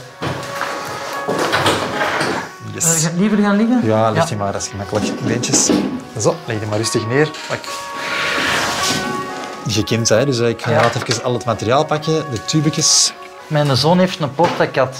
Yes. 2.73 3.07
Liever 3.15 3.37
gaan 3.37 3.55
liggen? 3.55 3.79
Ja, 3.83 4.11
leg 4.11 4.29
je 4.29 4.35
maar, 4.35 4.51
dat 4.51 4.61
is 4.61 4.67
gemakkelijk. 4.67 5.19
Beentjes. 5.19 5.69
Zo, 6.19 6.35
leg 6.45 6.59
je 6.59 6.65
maar 6.65 6.77
rustig 6.77 7.07
neer. 7.07 7.29
Pak. 7.47 7.59
Je 9.67 9.83
kent 9.83 10.07
dus 10.07 10.39
eh, 10.39 10.47
ik 10.49 10.61
ga 10.61 10.71
Ja. 10.71 10.89
even 11.07 11.23
al 11.23 11.33
het 11.33 11.45
materiaal 11.45 11.85
pakken, 11.85 12.13
de 12.31 12.45
tubetjes. 12.45 13.13
Mijn 13.47 13.77
zoon 13.77 13.99
heeft 13.99 14.19
een 14.19 14.35
portakat. 14.35 14.97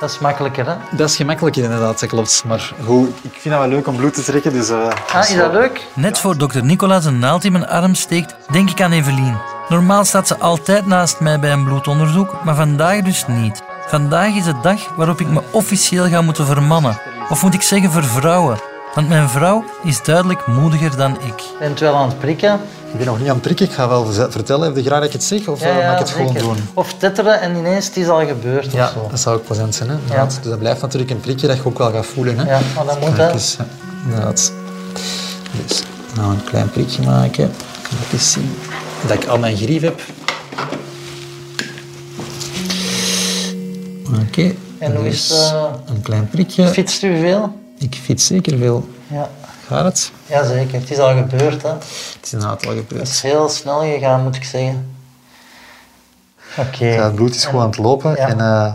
Dat 0.00 0.10
is 0.10 0.18
makkelijker, 0.18 0.66
hè? 0.66 0.74
Dat 0.96 1.08
is 1.08 1.16
gemakkelijker 1.16 1.62
inderdaad, 1.62 2.00
dat 2.00 2.08
klopt. 2.08 2.42
Maar 2.46 2.72
goed, 2.84 3.08
ik 3.08 3.30
vind 3.32 3.44
het 3.54 3.58
wel 3.58 3.68
leuk 3.68 3.86
om 3.86 3.96
bloed 3.96 4.14
te 4.14 4.22
trekken, 4.22 4.52
dus... 4.52 4.68
eh, 4.70 4.88
Ah, 5.14 5.28
is 5.28 5.36
dat 5.36 5.52
leuk? 5.52 5.86
Net 5.94 6.18
voor 6.18 6.36
dokter 6.38 6.64
Nicolaas 6.64 7.04
een 7.04 7.18
naald 7.18 7.44
in 7.44 7.52
mijn 7.52 7.66
arm 7.68 7.94
steekt, 7.94 8.34
denk 8.50 8.70
ik 8.70 8.80
aan 8.82 8.92
Evelien. 8.92 9.36
Normaal 9.68 10.04
staat 10.04 10.26
ze 10.26 10.38
altijd 10.38 10.86
naast 10.86 11.20
mij 11.20 11.40
bij 11.40 11.52
een 11.52 11.64
bloedonderzoek, 11.64 12.34
maar 12.44 12.54
vandaag 12.54 13.02
dus 13.02 13.24
niet. 13.26 13.62
Vandaag 13.88 14.34
is 14.34 14.44
de 14.44 14.60
dag 14.62 14.80
waarop 14.96 15.20
ik 15.20 15.28
me 15.28 15.42
officieel 15.50 16.08
ga 16.08 16.20
moeten 16.20 16.46
vermannen. 16.46 16.98
Of 17.28 17.42
moet 17.42 17.54
ik 17.54 17.62
zeggen 17.62 17.90
vervrouwen. 17.92 18.58
Want 18.96 19.08
mijn 19.08 19.28
vrouw 19.28 19.64
is 19.82 20.02
duidelijk 20.02 20.46
moediger 20.46 20.96
dan 20.96 21.12
ik. 21.12 21.42
Bent 21.58 21.80
wel 21.80 21.94
aan 21.94 22.08
het 22.08 22.18
prikken? 22.18 22.60
Ik 22.92 22.98
ben 22.98 23.06
nog 23.06 23.18
niet 23.18 23.28
aan 23.28 23.34
het 23.34 23.42
prikken, 23.42 23.66
ik 23.66 23.72
ga 23.72 23.88
wel 23.88 24.06
vertellen. 24.06 24.66
Heb 24.66 24.76
je 24.76 24.82
graag 24.82 24.98
dat 24.98 25.06
ik 25.06 25.12
het 25.12 25.24
zeg, 25.24 25.48
of 25.48 25.60
eh, 25.60 25.74
mag 25.74 25.92
ik 25.92 25.98
het 25.98 26.10
gewoon 26.10 26.34
doen? 26.34 26.56
Of 26.74 26.94
tetteren 26.94 27.40
en 27.40 27.56
ineens 27.56 27.86
het 27.86 27.96
is 27.96 28.08
al 28.08 28.26
gebeurd 28.26 28.72
Ja, 28.72 28.84
of 28.84 28.92
zo. 28.92 29.06
dat 29.10 29.20
zou 29.20 29.36
ook 29.36 29.44
plezant 29.44 29.74
zijn. 29.74 29.88
Hè? 29.88 29.94
inderdaad. 29.96 30.38
Dus 30.42 30.50
dat 30.50 30.58
blijft 30.58 30.80
natuurlijk 30.80 31.10
een 31.10 31.20
prikje 31.20 31.46
dat 31.46 31.56
je 31.56 31.66
ook 31.66 31.78
wel 31.78 31.92
gaat 31.92 32.06
voelen. 32.06 32.38
Hè? 32.38 32.50
Ja, 32.50 32.60
maar 32.74 32.84
dat 32.84 33.00
moet, 33.00 33.16
hè. 33.16 33.30
eens. 33.32 33.56
Inderdaad. 34.04 34.52
Dus, 35.66 35.82
nou 36.14 36.30
een 36.30 36.44
klein 36.44 36.70
prikje 36.70 37.02
maken. 37.02 37.50
Laat 37.82 38.12
eens 38.12 38.32
zien 38.32 38.56
dat 39.06 39.22
ik 39.22 39.28
al 39.28 39.38
mijn 39.38 39.56
grief 39.56 39.82
heb. 39.82 40.00
Oké. 44.28 44.54
En 44.78 44.96
hoe 44.96 45.06
is 45.06 45.28
het, 45.28 45.38
eh, 45.38 45.64
Een 45.86 46.02
klein 46.02 46.28
prikje. 46.28 46.66
Fietst 46.66 47.02
u 47.02 47.18
veel? 47.18 47.64
Ik 47.78 47.94
fiets 47.94 48.26
zeker 48.26 48.58
veel. 48.58 48.88
Ja. 49.06 49.28
Gaat 49.66 49.84
het? 49.84 50.12
Jazeker, 50.26 50.80
het 50.80 50.90
is 50.90 50.98
al 50.98 51.14
gebeurd, 51.16 51.62
hè. 51.62 51.68
Het 51.68 52.18
is 52.22 52.32
inderdaad 52.32 52.66
al 52.66 52.70
Het 52.76 52.84
gebeurd. 52.88 53.08
is 53.08 53.22
heel 53.22 53.48
snel 53.48 53.80
gegaan, 53.80 54.22
moet 54.22 54.36
ik 54.36 54.44
zeggen. 54.44 54.94
Oké. 56.56 56.86
Ja, 56.86 57.04
het 57.04 57.14
bloed 57.14 57.34
is 57.34 57.44
gewoon 57.44 57.60
aan 57.62 57.66
het 57.68 57.78
lopen. 57.78 58.10
Ja. 58.10 58.28
En, 58.28 58.40
eh, 58.40 58.72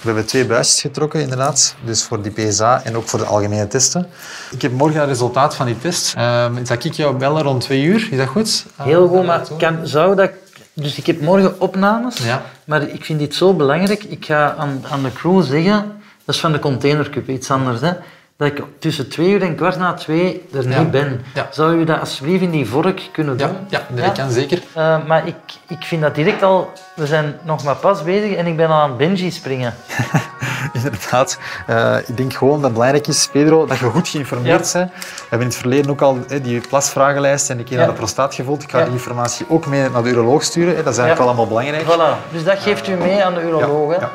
we 0.00 0.04
hebben 0.04 0.26
twee 0.26 0.46
buisjes 0.46 0.80
getrokken, 0.80 1.20
inderdaad. 1.20 1.74
Dus 1.84 2.02
voor 2.02 2.22
die 2.22 2.32
PSA 2.32 2.82
en 2.84 2.96
ook 2.96 3.08
voor 3.08 3.18
de 3.18 3.24
algemene 3.24 3.66
testen. 3.68 4.08
Ik 4.50 4.62
heb 4.62 4.72
morgen 4.72 5.00
het 5.00 5.08
resultaat 5.08 5.54
van 5.54 5.66
die 5.66 5.78
test. 5.78 6.14
Ehm 6.16 6.64
zal 6.64 6.76
ik 6.82 6.92
jou 6.92 7.16
bellen 7.16 7.42
rond 7.42 7.60
twee 7.60 7.82
uur? 7.82 8.08
Is 8.10 8.18
dat 8.18 8.28
goed? 8.28 8.66
Heel 8.76 9.08
goed, 9.08 9.26
maar 9.26 9.42
kan, 9.58 9.86
zou 9.86 10.14
dat... 10.16 10.30
Dus 10.72 10.96
ik 10.96 11.06
heb 11.06 11.20
morgen 11.20 11.60
opnames, 11.60 12.16
Ja. 12.18 12.42
maar 12.64 12.82
ik 12.82 13.04
vind 13.04 13.18
dit 13.18 13.34
zo 13.34 13.54
belangrijk. 13.54 14.04
Ik 14.04 14.24
ga 14.24 14.54
aan, 14.54 14.82
aan 14.90 15.02
de 15.02 15.12
crew 15.12 15.42
zeggen, 15.44 15.92
dat 16.24 16.34
is 16.34 16.40
van 16.40 16.52
de 16.52 16.58
containercup, 16.58 17.28
iets 17.28 17.50
anders, 17.50 17.80
hè, 17.80 17.92
dat 18.38 18.48
ik 18.48 18.62
tussen 18.78 19.08
twee 19.08 19.28
uur 19.30 19.42
en 19.42 19.54
kwart 19.54 19.78
na 19.78 19.94
twee 19.94 20.46
er 20.54 20.68
Ja. 20.68 20.78
niet 20.78 20.90
ben. 20.90 21.24
Ja. 21.34 21.46
Zou 21.50 21.74
u 21.80 21.84
dat 21.84 22.00
alsjeblieft 22.00 22.42
in 22.42 22.50
die 22.50 22.66
vork 22.68 23.02
kunnen 23.12 23.36
doen? 23.36 23.48
Ja, 23.68 23.86
ja, 23.94 24.02
dat 24.02 24.12
kan 24.12 24.30
zeker. 24.30 24.62
Eh, 24.74 24.96
maar 25.06 25.26
ik, 25.26 25.34
ik 25.68 25.82
vind 25.84 26.02
dat 26.02 26.14
direct 26.14 26.42
al... 26.42 26.72
We 26.94 27.06
zijn 27.06 27.38
nog 27.42 27.64
maar 27.64 27.76
pas 27.76 28.02
bezig 28.02 28.34
en 28.36 28.46
ik 28.46 28.56
ben 28.56 28.68
al 28.68 28.80
aan 28.80 28.88
het 28.88 28.98
bungee 28.98 29.30
springen. 29.30 29.74
Inderdaad. 30.72 31.38
Eh, 31.66 31.96
ik 32.06 32.16
denk 32.16 32.32
gewoon 32.34 32.54
dat 32.54 32.62
het 32.62 32.72
belangrijk 32.72 33.06
is, 33.06 33.28
Pedro, 33.32 33.66
dat 33.66 33.78
je 33.78 33.84
goed 33.84 34.08
geïnformeerd 34.08 34.72
Ja. 34.72 34.78
bent. 34.78 34.92
We 34.94 35.20
hebben 35.20 35.40
in 35.40 35.46
het 35.46 35.56
verleden 35.56 35.90
ook 35.90 36.00
al 36.02 36.18
hè, 36.28 36.40
die 36.40 36.60
plasvragenlijst 36.68 37.50
en 37.50 37.58
een 37.58 37.64
keer 37.64 37.72
Ja. 37.78 37.78
naar 37.84 37.92
de 37.92 37.98
prostaat 37.98 38.34
gevolgd. 38.34 38.62
Ik 38.62 38.70
ga 38.70 38.78
Ja. 38.78 38.84
die 38.84 38.92
informatie 38.92 39.46
ook 39.48 39.66
mee 39.66 39.90
naar 39.90 40.02
de 40.02 40.10
uroloog 40.10 40.42
sturen. 40.42 40.76
Hè. 40.76 40.82
Dat 40.82 40.92
is 40.92 40.98
eigenlijk 40.98 41.18
Ja. 41.28 41.34
wel 41.34 41.46
allemaal 41.46 41.46
belangrijk. 41.46 41.84
Voilà. 41.84 42.32
Dus 42.32 42.44
dat 42.44 42.58
geeft 42.58 42.88
u 42.88 42.92
mee 42.94 43.24
aan 43.24 43.34
de 43.34 43.40
uroloog, 43.42 43.90
hè? 43.92 44.06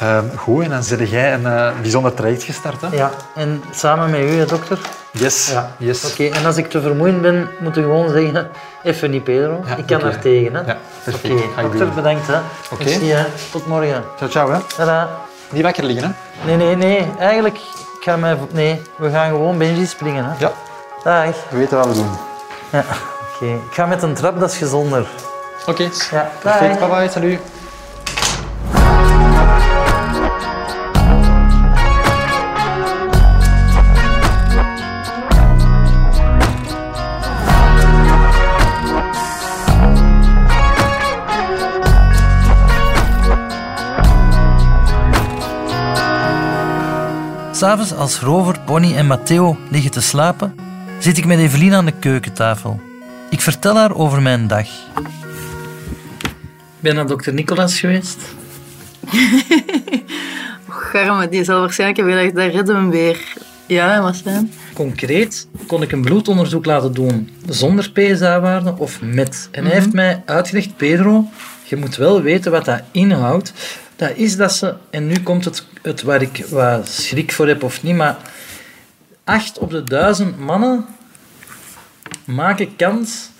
Ja. 0.00 0.06
Ehm, 0.16 0.36
goed, 0.36 0.64
en 0.64 0.70
dan 0.70 0.82
zet 0.82 1.10
jij 1.10 1.34
een 1.34 1.46
eh, 1.46 1.70
bijzonder 1.80 2.14
traject 2.14 2.42
gestart. 2.42 2.80
Hè? 2.80 2.88
Ja, 2.90 3.10
en 3.34 3.62
samen 3.70 4.10
met 4.10 4.20
u, 4.20 4.38
hè, 4.38 4.44
dokter? 4.46 4.78
Yes. 5.12 5.54
yes. 5.76 6.10
Oké, 6.12 6.24
en 6.24 6.46
als 6.46 6.56
ik 6.56 6.70
te 6.70 6.80
vermoeiend 6.80 7.22
ben, 7.22 7.48
moet 7.58 7.76
u 7.76 7.82
gewoon 7.82 8.10
zeggen, 8.10 8.50
even 8.82 9.10
niet 9.10 9.24
Pedro, 9.24 9.64
Ja, 9.66 9.76
ik 9.76 9.86
kan 9.86 10.02
er 10.02 10.18
tegen. 10.18 10.54
Hè? 10.54 10.60
Ja, 10.60 10.76
perfect. 11.04 11.34
Oké, 11.34 11.42
ik 11.42 11.62
dokter, 11.62 11.88
bedankt. 11.88 12.26
Hè. 12.26 12.38
Oké. 12.70 12.84
Merci, 12.84 13.10
hè. 13.10 13.24
Tot 13.50 13.66
morgen. 13.66 14.04
Ciao, 14.16 14.30
ciao. 14.30 14.50
Hè. 14.50 14.58
Tada. 14.76 15.08
Niet 15.50 15.62
wakker 15.62 15.84
liggen, 15.84 16.16
hè? 16.38 16.46
Nee, 16.46 16.56
nee, 16.56 16.76
nee. 16.76 17.06
Eigenlijk, 17.18 17.56
ik 17.56 18.00
ga 18.00 18.16
mij... 18.16 18.38
Nee, 18.50 18.82
we 18.96 19.10
gaan 19.10 19.28
gewoon 19.28 19.58
bungee 19.58 19.86
springen. 19.86 20.24
Hè. 20.24 20.30
Ja, 20.38 20.52
Dag. 21.04 21.34
we 21.50 21.56
weten 21.56 21.76
wat 21.76 21.86
we 21.86 21.94
doen. 21.94 22.10
Ja. 22.72 22.84
Oké, 23.34 23.46
ik 23.46 23.72
ga 23.74 23.86
met 23.86 24.02
een 24.02 24.14
trap, 24.14 24.40
dat 24.40 24.50
is 24.50 24.56
gezonder. 24.56 25.06
Oké, 25.66 25.88
Ja, 26.10 26.30
perfect. 26.42 26.78
Bye, 26.78 27.08
salut. 27.10 27.40
S'avonds, 47.60 47.94
als 47.94 48.20
Rover, 48.20 48.56
Bonnie 48.66 48.94
en 48.94 49.06
Matteo 49.06 49.56
liggen 49.70 49.90
te 49.90 50.00
slapen, 50.00 50.54
zit 50.98 51.18
ik 51.18 51.26
met 51.26 51.38
Evelien 51.38 51.74
aan 51.74 51.84
de 51.84 51.92
keukentafel. 51.92 52.80
Ik 53.30 53.40
vertel 53.40 53.76
haar 53.76 53.94
over 53.94 54.22
mijn 54.22 54.46
dag. 54.46 54.66
Ik 54.66 54.70
ben 56.80 56.94
naar 56.94 57.06
dokter 57.06 57.34
Nicolas 57.34 57.80
geweest. 57.80 58.18
Garme, 60.68 61.28
die 61.28 61.44
zal 61.44 61.60
waarschijnlijk 61.60 61.98
hebben 61.98 62.16
gedacht, 62.16 62.36
daar 62.36 62.50
redden 62.50 62.74
we 62.74 62.80
hem 62.80 62.90
weer. 62.90 63.34
Ja, 63.66 64.02
wat 64.02 64.16
zijn? 64.16 64.52
Concreet 64.74 65.48
kon 65.66 65.82
ik 65.82 65.92
een 65.92 66.02
bloedonderzoek 66.02 66.64
laten 66.64 66.92
doen 66.92 67.30
zonder 67.48 67.90
PSA-waarde 67.90 68.74
of 68.78 69.00
met. 69.02 69.48
En 69.50 69.64
hij 69.64 69.74
heeft 69.74 69.92
mij 69.92 70.22
uitgelegd, 70.26 70.76
Pedro, 70.76 71.24
je 71.64 71.76
moet 71.76 71.96
wel 71.96 72.22
weten 72.22 72.52
wat 72.52 72.64
dat 72.64 72.82
inhoudt. 72.90 73.52
Dat 74.00 74.16
is 74.16 74.36
dat 74.36 74.52
ze, 74.52 74.74
en 74.90 75.06
nu 75.06 75.22
komt 75.22 75.44
het, 75.44 75.66
het 75.82 76.02
waar 76.02 76.22
ik 76.22 76.44
wat 76.50 76.88
schrik 76.88 77.32
voor 77.32 77.46
heb 77.46 77.62
of 77.62 77.82
niet, 77.82 77.94
maar 77.94 78.16
acht 79.24 79.58
op 79.58 79.70
de 79.70 79.84
duizend 79.84 80.38
mannen 80.38 80.86
maken 82.24 82.76
kans 82.76 83.30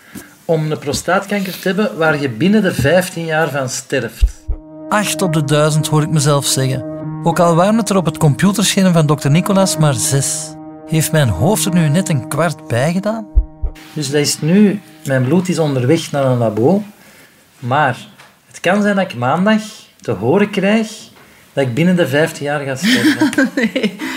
om 0.45 0.71
een 0.71 0.79
prostaatkanker 0.79 1.59
te 1.59 1.69
hebben 1.69 1.97
waar 1.97 2.21
je 2.21 2.29
binnen 2.29 2.63
de 2.63 2.75
15 2.75 3.25
jaar 3.25 3.51
van 3.51 3.69
sterft. 3.69 4.45
Acht 4.89 5.23
op 5.23 5.33
de 5.33 5.45
duizend 5.45 5.87
hoor 5.87 6.03
ik 6.03 6.11
mezelf 6.11 6.47
zeggen. 6.47 6.85
Ook 7.23 7.39
al 7.39 7.55
waren 7.55 7.77
het 7.77 7.91
er 7.91 7.97
op 7.97 8.05
het 8.05 8.19
computerscherm 8.19 8.93
van 8.93 9.07
dokter 9.07 9.31
Nicolas 9.31 9.77
maar 9.77 9.95
zes. 9.95 10.55
Heeft 10.87 11.13
mijn 11.13 11.29
hoofd 11.29 11.65
er 11.65 11.75
nu 11.75 11.89
net 11.89 12.09
een 12.09 12.29
kwart 12.29 12.67
bij 12.67 12.93
gedaan? 12.93 13.27
Dus 13.93 14.11
dat 14.11 14.21
is 14.21 14.41
nu, 14.41 14.81
mijn 15.05 15.25
bloed 15.25 15.49
is 15.49 15.59
onderweg 15.59 16.11
naar 16.11 16.25
een 16.25 16.39
labo. 16.39 16.83
Maar 17.59 17.97
het 18.47 18.61
kan 18.61 18.83
zijn 18.83 18.97
dat 18.97 19.11
ik 19.11 19.19
maandag 19.19 19.63
te 20.01 20.11
horen 20.11 20.51
krijg 20.51 20.89
dat 21.53 21.67
ik 21.67 21.75
binnen 21.75 21.97
de 21.97 22.09
15 22.09 22.45
jaar 22.45 22.61
ga 22.61 22.75
sterven. 22.75 23.31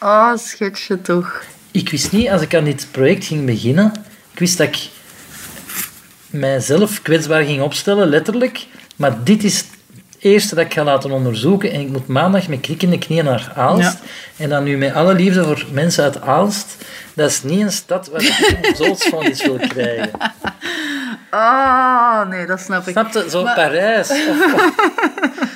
Oh, 0.00 0.36
schetsje 0.36 1.00
toch. 1.00 1.42
ik 1.70 1.88
wist 1.90 2.12
niet, 2.12 2.28
als 2.28 2.42
ik 2.42 2.54
aan 2.54 2.64
dit 2.64 2.88
project 2.90 3.24
ging 3.24 3.46
beginnen, 3.46 3.92
ik 4.32 4.38
wist 4.38 4.58
dat 4.58 4.66
ik 4.66 4.88
mijzelf 6.26 7.02
kwetsbaar 7.02 7.44
ging 7.44 7.62
opstellen, 7.62 8.08
letterlijk. 8.08 8.66
Maar 8.96 9.24
dit 9.24 9.44
is 9.44 9.56
het 9.56 9.66
eerste 10.18 10.54
dat 10.54 10.64
ik 10.64 10.72
ga 10.72 10.84
laten 10.84 11.10
onderzoeken. 11.10 11.72
En 11.72 11.80
ik 11.80 11.88
moet 11.88 12.06
maandag 12.06 12.48
met 12.48 12.60
knikkende 12.60 12.98
knieën 12.98 13.24
naar 13.24 13.52
Aalst. 13.54 13.82
Ja. 13.82 14.44
En 14.44 14.48
dan 14.48 14.64
nu 14.64 14.76
met 14.76 14.94
alle 14.94 15.14
liefde 15.14 15.44
voor 15.44 15.64
mensen 15.72 16.04
uit 16.04 16.20
Aalst. 16.20 16.76
Dat 17.14 17.30
is 17.30 17.42
niet 17.42 17.60
een 17.60 17.72
stad 17.72 18.08
waar 18.08 18.22
ik 18.22 18.58
een 18.62 18.74
doodsvonnis 18.76 19.42
wil 19.42 19.58
krijgen. 19.68 20.10
Oh, 21.34 22.28
nee, 22.28 22.46
dat 22.46 22.60
snap 22.60 22.86
ik. 22.86 22.92
Snap 22.92 23.12
je? 23.12 23.26
Zo 23.30 23.42
Maar- 23.42 23.54
Parijs. 23.54 24.10
Of, 24.30 24.52
of- 24.54 24.72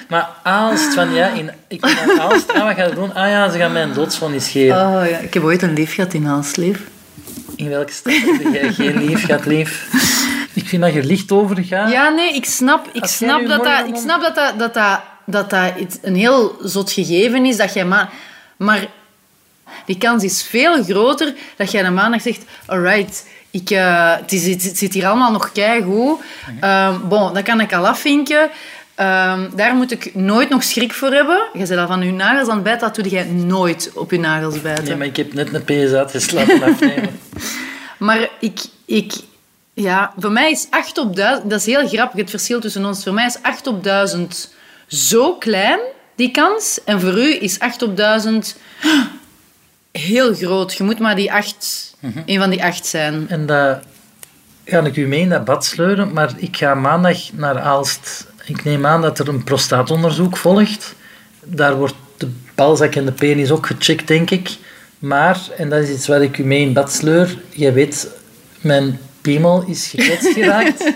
maar 0.09 0.29
Aalst, 0.43 0.95
van 0.95 1.15
ja, 1.15 1.27
in, 1.29 1.51
ik 1.69 1.85
ga 1.87 2.07
naar 2.07 2.21
Aalst. 2.21 2.53
Ah, 2.53 2.65
wat 2.67 2.75
ga 2.77 2.85
je 2.85 2.95
doen? 2.95 3.15
Ah 3.15 3.29
ja, 3.29 3.51
ze 3.51 3.59
gaan 3.59 3.73
mij 3.73 3.83
een 3.83 3.93
doodsvonnis 3.93 4.49
geven. 4.49 4.77
Oh 4.77 5.09
ja, 5.09 5.17
ik 5.19 5.35
heb 5.35 5.43
ooit 5.43 5.63
een 5.63 5.73
lief 5.73 5.95
gehad 5.95 6.13
in 6.13 6.27
Aalsleef. 6.27 6.81
In 7.57 7.69
welke 7.69 7.93
stad 7.93 8.13
heb 8.13 8.53
jij 8.53 8.73
geen 8.73 9.05
lief 9.05 9.25
gehad, 9.25 9.47
lief? 9.47 9.89
Ik 10.53 10.69
vind 10.69 10.83
dat 10.83 10.93
je 10.93 11.05
licht 11.05 11.33
over 11.33 11.65
gaat. 11.65 11.91
Ja, 11.91 12.09
nee, 12.09 12.35
ik 12.35 12.45
snap, 12.45 12.87
ik 12.93 13.03
Als 13.03 13.17
snap, 13.17 13.47
dat, 13.47 13.65
dat, 13.65 13.83
om- 13.83 13.89
ik 13.95 14.01
snap 14.01 14.21
dat, 14.21 14.35
dat, 14.35 14.59
dat, 14.59 14.75
dat, 15.27 15.51
dat, 15.51 15.99
een 16.03 16.17
heel 16.17 16.57
zot 16.63 16.93
gegeven 16.93 17.45
is. 17.47 17.57
Dat 17.57 17.73
jij 17.75 17.85
ma 17.85 18.09
maar 18.57 18.87
die 19.87 19.99
kans 19.99 20.25
is 20.25 20.43
veel 20.43 20.85
groter 20.85 21.35
dat 21.57 21.71
jij 21.71 21.85
een 21.85 21.95
maandag 21.95 22.21
zegt... 22.23 22.43
Alright, 22.67 23.27
ik, 23.51 23.71
eh, 23.71 24.17
het, 24.17 24.33
is, 24.33 24.47
het 24.47 24.79
zit 24.79 24.95
hier 24.95 25.07
allemaal 25.07 25.33
nog 25.33 25.53
keigoed. 25.53 26.21
Ehm 26.61 27.09
bon, 27.09 27.35
dat 27.35 27.43
kan 27.43 27.61
ik 27.61 27.73
al 27.73 27.87
afvinken. 27.87 28.51
Ehm, 28.95 29.49
daar 29.55 29.75
moet 29.75 29.91
ik 29.91 30.15
nooit 30.15 30.49
nog 30.49 30.63
schrik 30.63 30.93
voor 30.93 31.13
hebben. 31.13 31.43
Je 31.53 31.67
zegt 31.67 31.81
al 31.81 31.87
van 31.87 32.03
je 32.03 32.13
nagels 32.13 32.49
aan 32.49 32.55
het 32.55 32.65
bijten, 32.65 32.87
dat 32.87 32.95
doe 32.95 33.09
jij 33.09 33.25
nooit 33.25 33.91
op 33.95 34.11
je 34.11 34.19
nagels 34.19 34.61
bijten. 34.61 34.85
Nee, 34.85 34.97
maar 34.97 35.07
ik 35.07 35.17
heb 35.17 35.33
net 35.33 35.55
een 35.55 35.65
PSA-test 35.65 36.33
laten 36.33 36.63
afnemen. 36.63 37.21
Maar 37.99 38.29
ik, 38.41 38.61
ik, 38.85 39.13
ja, 39.75 40.13
voor 40.19 40.33
mij 40.33 40.51
is 40.51 40.67
8 40.71 40.99
op 40.99 41.17
1000, 41.17 41.51
dat 41.51 41.61
is 41.61 41.67
heel 41.67 41.89
grappig 41.89 42.21
het 42.21 42.31
verschil 42.31 42.61
tussen 42.61 42.85
ons. 42.85 43.03
Voor 43.03 43.13
mij 43.13 43.27
is 43.27 43.43
8 43.43 43.67
op 43.67 43.85
1000 43.85 44.55
zo 44.87 45.35
klein, 45.35 45.79
die 46.15 46.31
kans. 46.31 46.81
En 46.85 47.01
voor 47.01 47.19
u 47.19 47.35
is 47.41 47.59
8 47.59 47.83
op 47.83 47.97
1000 47.97 48.57
heel 49.93 50.35
groot. 50.35 50.75
Je 50.75 50.85
moet 50.85 50.99
maar 50.99 51.17
die 51.17 51.33
8, 51.33 51.88
een 52.01 52.39
van 52.39 52.51
die 52.51 52.65
8 52.65 52.87
zijn. 52.87 53.29
En 53.29 53.47
dat 53.47 53.79
ga 54.65 54.85
ik 54.85 54.97
u 54.97 55.07
mee 55.07 55.21
in 55.21 55.29
dat 55.29 55.45
bad 55.45 55.65
sleuren, 55.65 56.13
maar 56.13 56.33
ik 56.37 56.57
ga 56.57 56.75
maandag 56.75 57.19
naar 57.33 57.59
Aalst. 57.59 58.27
Ik 58.45 58.65
neem 58.65 58.87
aan 58.87 59.03
dat 59.03 59.19
er 59.19 59.29
een 59.29 59.45
prostaatonderzoek 59.45 60.37
volgt. 60.37 60.95
Daar 61.45 61.75
wordt 61.75 61.95
de 62.17 62.31
balzak 62.55 62.95
en 62.95 63.05
de 63.05 63.13
penis 63.13 63.51
ook 63.51 63.67
gecheckt, 63.67 64.07
denk 64.07 64.31
ik. 64.31 64.57
Maar, 64.99 65.41
en 65.57 65.69
dat 65.69 65.83
is 65.83 65.91
iets 65.91 66.07
waar 66.07 66.23
ik 66.23 66.39
u 66.39 66.45
mee 66.45 66.61
in 66.61 66.73
bad 66.73 66.93
sleur, 66.93 67.39
je 67.51 67.73
weet, 67.73 68.09
mijn 68.61 69.01
piemel 69.21 69.65
is 69.67 69.87
gekwetst 69.87 70.33
geraakt. 70.33 70.85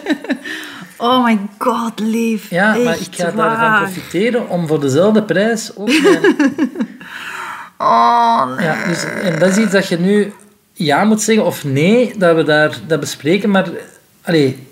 Oh 1.03 1.25
my 1.25 1.39
god, 1.59 1.99
lief. 2.01 2.51
Ja, 2.51 2.75
maar 2.75 3.01
ik 3.01 3.09
ga 3.11 3.25
daarvan 3.25 3.71
waar. 3.71 3.83
profiteren 3.83 4.49
om 4.49 4.67
voor 4.67 4.81
dezelfde 4.81 5.23
prijs 5.23 5.77
ook 5.77 5.87
mijn 6.03 6.37
Oh, 7.79 8.57
nee. 8.57 8.67
Ja, 8.67 8.87
dus, 8.87 9.05
en 9.05 9.39
dat 9.39 9.51
is 9.51 9.57
iets 9.57 9.73
dat 9.73 9.89
je 9.89 9.99
nu 9.99 10.33
ja 10.73 11.05
moet 11.05 11.23
zeggen 11.23 11.45
of 11.47 11.65
nee, 11.65 12.13
dat 12.19 12.37
we 12.37 12.43
daar, 12.45 12.79
dat 12.87 13.01
bespreken. 13.01 13.51
Maar 13.51 13.69
allee, 14.23 14.67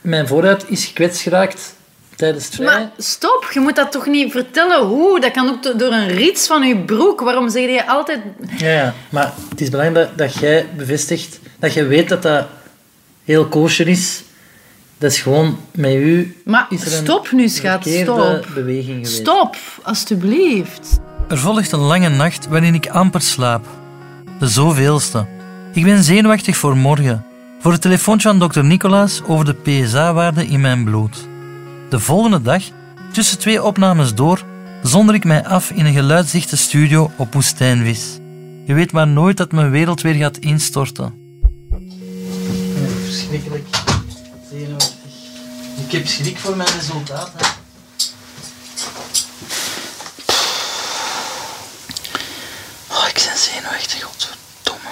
mijn 0.00 0.26
vooruit 0.26 0.64
is 0.68 0.84
gekwetst 0.84 1.20
geraakt 1.20 1.74
tijdens 2.16 2.44
het 2.44 2.54
vrij. 2.54 2.66
Maar 2.66 2.90
stop, 2.98 3.50
je 3.52 3.60
moet 3.60 3.76
dat 3.76 3.92
toch 3.92 4.06
niet 4.06 4.32
vertellen 4.32 4.86
hoe? 4.86 5.20
Dat 5.20 5.30
kan 5.32 5.48
ook 5.48 5.62
do- 5.62 5.76
door 5.76 5.92
een 5.92 6.08
rits 6.08 6.46
van 6.46 6.62
je 6.62 6.76
broek. 6.76 7.20
Waarom 7.20 7.50
zeg 7.50 7.62
je 7.62 7.86
altijd... 7.86 8.20
Ja, 8.56 8.68
ja, 8.68 8.94
maar 9.08 9.32
het 9.48 9.60
is 9.60 9.68
belangrijk 9.70 10.08
dat, 10.08 10.18
dat 10.18 10.34
jij 10.38 10.66
bevestigt, 10.76 11.40
dat 11.58 11.72
je 11.72 11.84
weet 11.86 12.08
dat 12.08 12.22
dat 12.22 12.46
heel 13.24 13.46
kosher 13.46 13.88
is. 13.88 14.22
Dat 14.98 15.10
is 15.10 15.20
gewoon 15.20 15.58
met 15.70 15.94
u. 15.94 16.36
Maar 16.44 16.66
is 16.70 16.80
er 16.80 16.92
een 16.92 17.04
stop 17.04 17.32
nu, 17.32 17.48
schat, 17.48 17.86
stop. 17.88 18.46
beweging 18.54 18.86
geweest. 18.94 19.12
Stop, 19.12 19.56
alstublieft. 19.82 20.98
Er 21.28 21.38
volgt 21.38 21.72
een 21.72 21.78
lange 21.78 22.08
nacht 22.08 22.48
waarin 22.48 22.74
ik 22.74 22.88
amper 22.88 23.20
slaap. 23.22 23.66
De 24.40 24.48
zoveelste. 24.48 25.26
Ik 25.72 25.84
ben 25.84 26.04
zenuwachtig 26.04 26.56
voor 26.56 26.76
morgen. 26.76 27.24
Voor 27.60 27.72
het 27.72 27.80
telefoontje 27.80 28.28
van 28.28 28.38
dokter 28.38 28.64
Nicolaas 28.64 29.22
over 29.26 29.44
de 29.44 29.54
PSA-waarde 29.54 30.46
in 30.46 30.60
mijn 30.60 30.84
bloed. 30.84 31.28
De 31.88 32.00
volgende 32.00 32.42
dag, 32.42 32.62
tussen 33.12 33.38
twee 33.38 33.62
opnames 33.62 34.14
door, 34.14 34.44
zonder 34.82 35.14
ik 35.14 35.24
mij 35.24 35.46
af 35.46 35.70
in 35.70 35.86
een 35.86 35.92
geluidsdichte 35.92 36.56
studio 36.56 37.10
op 37.16 37.34
woestijnvis. 37.34 38.18
Je 38.64 38.74
weet 38.74 38.92
maar 38.92 39.08
nooit 39.08 39.36
dat 39.36 39.52
mijn 39.52 39.70
wereld 39.70 40.00
weer 40.00 40.14
gaat 40.14 40.38
instorten. 40.38 41.14
Verschrikkelijk. 43.04 43.68
Zenuwachtig. 44.50 44.94
Ik 45.86 45.92
heb 45.92 46.06
schrik 46.06 46.38
voor 46.38 46.56
mijn 46.56 46.68
resultaten. 46.76 47.46
Oh, 52.90 53.06
ik 53.08 53.14
ben 53.14 53.36
zenuwachtig, 53.50 54.02
godverdomme. 54.02 54.90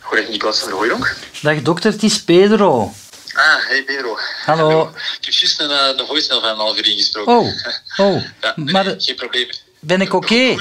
Goedendag, 0.00 0.30
Nicolas 0.30 0.58
van 0.60 0.88
der. 0.88 1.16
Dag 1.42 1.62
dokter, 1.62 1.92
het 1.92 2.02
is 2.02 2.22
Pedro. 2.24 2.92
Ah, 3.34 3.66
hey 3.68 3.82
Pedro. 3.84 4.18
Hallo. 4.44 4.82
Ik 5.18 5.24
heb 5.24 5.34
juist 5.34 5.60
een, 5.60 5.70
eh, 5.70 5.88
een 5.96 6.06
voicemail 6.06 6.40
van 6.40 6.50
een 6.50 6.56
half 6.56 6.78
uur 6.78 6.86
ingesproken. 6.86 7.36
Oh, 7.36 8.06
oh. 8.06 8.22
Ja, 8.40 8.52
nee, 8.56 8.72
maar 8.72 8.94
geen 8.98 9.14
probleem. 9.16 9.48
ben 9.80 10.00
ik 10.00 10.12
oké? 10.14 10.56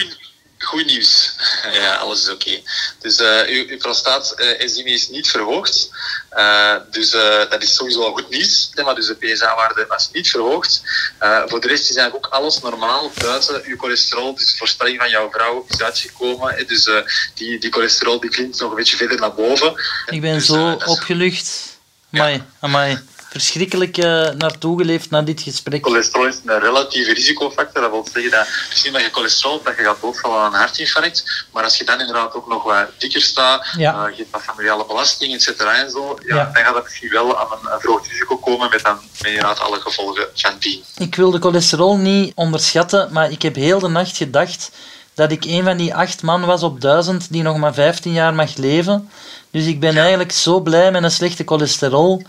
Goed 0.65 0.85
nieuws. 0.85 1.31
ja, 1.81 1.95
alles 1.95 2.21
is 2.21 2.29
oké. 2.29 2.61
Dus 3.01 3.19
eh, 3.19 3.47
uw, 3.47 3.67
uw 3.67 3.77
prostaatenzyme 3.77 4.89
is 4.89 5.09
niet 5.09 5.27
verhoogd. 5.29 5.89
Eh, 6.29 6.75
dus 6.91 7.13
eh, 7.13 7.49
dat 7.49 7.63
is 7.63 7.75
sowieso 7.75 8.03
al 8.03 8.11
goed 8.11 8.29
nieuws. 8.29 8.69
Maar 8.83 8.95
dus 8.95 9.07
de 9.07 9.15
PSA-waarde 9.15 9.85
was 9.87 10.09
niet 10.11 10.29
verhoogd. 10.29 10.81
Eh, 11.19 11.41
voor 11.47 11.61
de 11.61 11.67
rest 11.67 11.89
is 11.89 11.95
eigenlijk 11.95 12.25
ook 12.25 12.33
alles 12.33 12.61
normaal 12.61 13.11
buiten 13.21 13.61
uw 13.65 13.77
cholesterol. 13.77 14.35
Dus 14.35 14.51
de 14.51 14.57
voorspelling 14.57 14.99
van 14.99 15.09
jouw 15.09 15.29
vrouw 15.31 15.65
is 15.69 15.81
uitgekomen. 15.81 16.67
Dus 16.67 16.87
eh, 16.87 16.95
die, 17.33 17.59
die 17.59 17.71
cholesterol 17.71 18.19
die 18.19 18.29
klinkt 18.29 18.59
nog 18.59 18.69
een 18.69 18.75
beetje 18.75 18.97
verder 18.97 19.19
naar 19.19 19.33
boven. 19.33 19.73
Ik 20.05 20.21
ben 20.21 20.33
Dus, 20.33 20.45
zo 20.45 20.77
eh, 20.77 20.87
opgelucht. 20.87 21.77
Amai, 22.11 22.43
amai. 22.59 22.97
Verschrikkelijk 23.39 23.97
eh, 23.97 24.29
naartoe 24.37 24.77
geleefd 24.77 25.09
na 25.09 25.21
dit 25.21 25.41
gesprek. 25.41 25.85
Cholesterol 25.85 26.27
is 26.27 26.39
een 26.45 26.59
relatieve 26.59 27.13
risicofactor. 27.13 27.81
Dat 27.81 27.91
wil 27.91 28.07
zeggen 28.13 28.31
dat 28.31 28.47
misschien 28.69 28.93
dat 28.93 29.01
je 29.01 29.09
cholesterol 29.11 29.53
hebt, 29.53 29.65
dat 29.65 29.75
je 29.77 29.83
gaat 29.83 30.01
doodvallen 30.01 30.39
aan 30.41 30.53
een 30.53 30.59
hartinfarct. 30.59 31.45
Maar 31.51 31.63
als 31.63 31.77
je 31.77 31.83
dan 31.85 31.99
inderdaad 31.99 32.33
ook 32.33 32.47
nog 32.47 32.63
wat 32.63 32.87
dikker 32.97 33.21
staat, 33.21 33.65
Ja. 33.77 33.91
eh, 34.05 34.09
je 34.11 34.17
hebt 34.17 34.31
wat 34.31 34.41
familiale 34.41 34.85
belasting, 34.85 35.33
et 35.33 35.41
cetera 35.41 35.73
en 35.83 35.89
zo, 35.91 36.17
ja, 36.27 36.35
Ja. 36.35 36.49
dan 36.53 36.63
gaat 36.63 36.73
dat 36.73 36.83
misschien 36.83 37.09
wel 37.09 37.37
aan 37.39 37.47
een, 37.51 37.71
een 37.73 37.79
verhoogd 37.79 38.07
risico 38.07 38.37
komen 38.37 38.69
met 38.69 38.83
dan 38.83 38.97
met 39.21 39.27
inderdaad 39.31 39.59
alle 39.59 39.79
gevolgen 39.79 40.27
van 40.33 40.53
dien. 40.59 40.83
Ik 40.97 41.15
wil 41.15 41.31
de 41.31 41.39
cholesterol 41.39 41.97
niet 41.97 42.31
onderschatten, 42.35 43.09
maar 43.11 43.31
ik 43.31 43.41
heb 43.41 43.55
heel 43.55 43.79
de 43.79 43.87
nacht 43.87 44.17
gedacht 44.17 44.71
dat 45.13 45.31
ik 45.31 45.45
een 45.45 45.63
van 45.63 45.77
die 45.77 45.95
acht 45.95 46.21
man 46.21 46.45
was 46.45 46.63
op 46.63 46.81
duizend 46.81 47.27
die 47.31 47.41
nog 47.43 47.57
maar 47.57 47.73
15 47.73 48.11
jaar 48.13 48.33
mag 48.33 48.55
leven. 48.55 49.09
Dus 49.51 49.65
ik 49.65 49.79
ben 49.79 49.97
eigenlijk 49.97 50.31
zo 50.31 50.59
blij 50.59 50.91
met 50.91 51.03
een 51.03 51.11
slechte 51.11 51.43
cholesterol. 51.45 52.23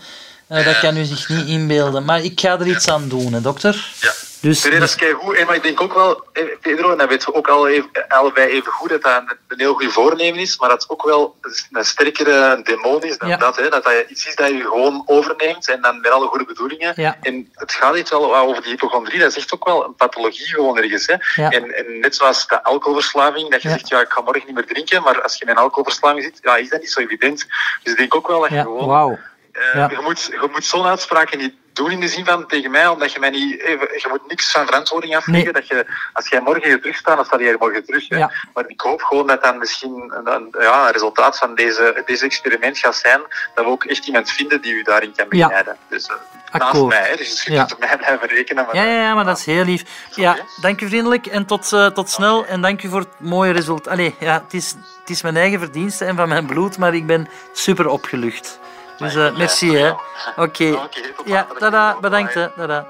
Eh, 0.47 0.65
dat 0.65 0.79
kan 0.79 0.97
u 0.97 1.03
zich 1.03 1.29
niet 1.29 1.47
inbeelden. 1.47 2.05
Maar 2.05 2.23
ik 2.23 2.39
ga 2.39 2.59
er 2.59 2.67
iets 2.67 2.89
aan 2.89 3.07
doen, 3.09 3.33
hè, 3.33 3.41
dokter. 3.41 3.91
Ja. 4.01 4.11
Dus, 4.41 4.63
Nee, 4.63 4.79
dat 4.79 4.89
is 4.89 4.95
keigoed. 4.95 5.45
Maar 5.45 5.55
ik 5.55 5.63
denk 5.63 5.81
ook 5.81 5.93
wel, 5.93 6.23
Pedro, 6.61 6.91
en 6.91 6.97
dat 6.97 7.09
weten 7.09 7.31
we 7.31 7.37
ook 7.37 7.47
al 7.47 7.67
even, 7.67 7.89
allebei 8.07 8.47
even 8.49 8.71
goed, 8.71 8.89
dat 8.89 9.01
dat 9.01 9.17
een, 9.21 9.37
een 9.47 9.59
heel 9.59 9.73
goed 9.73 9.93
voornemen 9.93 10.39
is, 10.39 10.57
maar 10.59 10.69
dat 10.69 10.81
het 10.81 10.89
ook 10.91 11.03
wel 11.05 11.35
een 11.71 11.85
sterkere 11.85 12.59
demon 12.63 13.03
is 13.03 13.17
dan 13.17 13.29
Ja. 13.29 13.37
dat. 13.37 13.55
Hè, 13.55 13.69
dat 13.69 13.83
dat 13.83 13.93
iets 14.09 14.27
is 14.27 14.35
dat 14.35 14.47
je 14.47 14.61
gewoon 14.61 15.03
overneemt 15.05 15.69
en 15.69 15.81
dan 15.81 15.99
met 16.01 16.11
alle 16.11 16.27
goede 16.27 16.45
bedoelingen. 16.45 16.93
Ja. 16.95 17.17
En 17.21 17.49
het 17.53 17.71
gaat 17.71 17.95
iets 17.95 18.09
wel 18.11 18.35
over 18.37 18.61
die 18.61 18.71
hypochondrie, 18.71 19.19
dat 19.19 19.29
is 19.29 19.37
echt 19.37 19.53
ook 19.53 19.65
wel 19.65 19.85
een 19.85 19.95
pathologie 19.95 20.45
gewoon 20.45 20.77
ergens. 20.77 21.05
Hè. 21.07 21.15
Ja. 21.41 21.49
En, 21.49 21.75
en 21.77 21.99
net 21.99 22.15
zoals 22.15 22.47
de 22.47 22.63
alcoholverslaving, 22.63 23.49
dat 23.51 23.61
je 23.61 23.67
Ja. 23.69 23.73
zegt, 23.73 23.87
ja, 23.87 24.01
ik 24.01 24.09
ga 24.09 24.21
morgen 24.21 24.43
niet 24.45 24.55
meer 24.55 24.65
drinken, 24.67 25.01
maar 25.03 25.21
als 25.21 25.37
je 25.37 25.45
met 25.45 25.55
een 25.55 25.61
alcoholverslaving 25.61 26.23
zit, 26.23 26.39
ja, 26.41 26.55
is 26.55 26.69
dat 26.69 26.79
niet 26.79 26.91
zo 26.91 26.99
evident. 26.99 27.45
Dus 27.83 27.91
ik 27.93 27.97
denk 27.97 28.15
ook 28.15 28.27
wel 28.27 28.39
dat 28.39 28.49
je 28.49 28.55
ja, 28.55 28.61
gewoon... 28.61 29.19
Eh, 29.57 29.73
Ja. 29.73 29.89
je, 29.89 29.97
moet, 30.01 30.23
je 30.23 30.47
moet 30.51 30.65
zo'n 30.65 30.85
uitspraken 30.85 31.37
niet 31.37 31.53
doen 31.73 31.91
in 31.91 31.99
de 31.99 32.07
zin 32.07 32.25
van 32.25 32.47
tegen 32.47 32.71
mij, 32.71 32.87
omdat 32.87 33.11
je 33.11 33.19
mij 33.19 33.29
niet... 33.29 33.59
even- 33.61 33.87
Je 33.91 34.05
moet 34.09 34.27
niks 34.27 34.51
van 34.51 34.65
verantwoording 34.65 35.15
afleggen. 35.15 35.43
Nee. 35.43 35.53
Dat 35.53 35.67
je, 35.67 35.85
als 36.13 36.27
jij 36.27 36.41
morgen 36.41 36.69
gaat 36.71 36.81
terugstaat, 36.81 37.15
dan 37.15 37.25
sta 37.25 37.39
jij 37.39 37.55
morgen 37.59 37.85
terug. 37.85 38.07
Ja. 38.07 38.31
Maar 38.53 38.63
ik 38.67 38.81
hoop 38.81 39.01
gewoon 39.01 39.27
dat 39.27 39.43
dan 39.43 39.57
misschien 39.57 40.13
een, 40.15 40.33
een- 40.33 40.55
ja, 40.59 40.85
een 40.85 40.91
resultaat 40.91 41.37
van 41.37 41.55
deze, 41.55 42.03
deze 42.05 42.25
experiment 42.25 42.77
gaat 42.77 42.95
zijn, 42.95 43.21
dat 43.55 43.65
we 43.65 43.71
ook 43.71 43.83
echt 43.83 44.05
iemand 44.07 44.31
vinden 44.31 44.61
die 44.61 44.73
u 44.73 44.83
daarin 44.83 45.13
kan 45.15 45.25
Ja. 45.29 45.37
begeleiden. 45.47 45.77
Dus 45.89 46.07
eh, 46.07 46.15
naast 46.59 46.83
mij, 46.83 47.09
hè. 47.09 47.15
dus 47.15 47.43
je 47.43 47.53
kunt 47.55 47.73
op 47.73 47.79
mij 47.79 47.97
blijven 47.97 48.27
rekenen. 48.27 48.65
Maar, 48.65 48.75
Ja, 48.75 48.83
ja, 48.83 49.01
ja, 49.01 49.13
maar 49.13 49.25
dat 49.25 49.37
is 49.37 49.45
heel 49.45 49.63
lief. 49.63 49.83
Ja, 50.15 50.37
dank 50.61 50.81
u 50.81 50.87
vriendelijk 50.87 51.25
en 51.25 51.45
tot, 51.45 51.73
eh, 51.73 51.85
tot 51.85 52.09
snel. 52.09 52.45
En 52.45 52.61
dank 52.61 52.83
u 52.83 52.89
voor 52.89 52.99
het 52.99 53.19
mooie 53.19 53.51
resultaat. 53.51 53.93
Allee, 53.93 54.15
ja, 54.19 54.41
het 54.43 54.53
is, 54.53 54.75
het 54.99 55.09
is 55.09 55.21
mijn 55.21 55.37
eigen 55.37 55.59
verdienste 55.59 56.05
en 56.05 56.15
van 56.15 56.27
mijn 56.29 56.45
bloed, 56.45 56.77
maar 56.77 56.93
ik 56.95 57.05
ben 57.05 57.27
super 57.53 57.87
opgelucht. 57.87 58.59
Dus 58.97 59.15
eh, 59.15 59.37
merci, 59.37 59.75
hè. 59.75 59.91
Oké. 60.35 60.79
Ja, 61.25 61.47
tada, 61.59 61.97
bedankt, 62.01 62.33
hè. 62.33 62.49
Tada. 62.49 62.85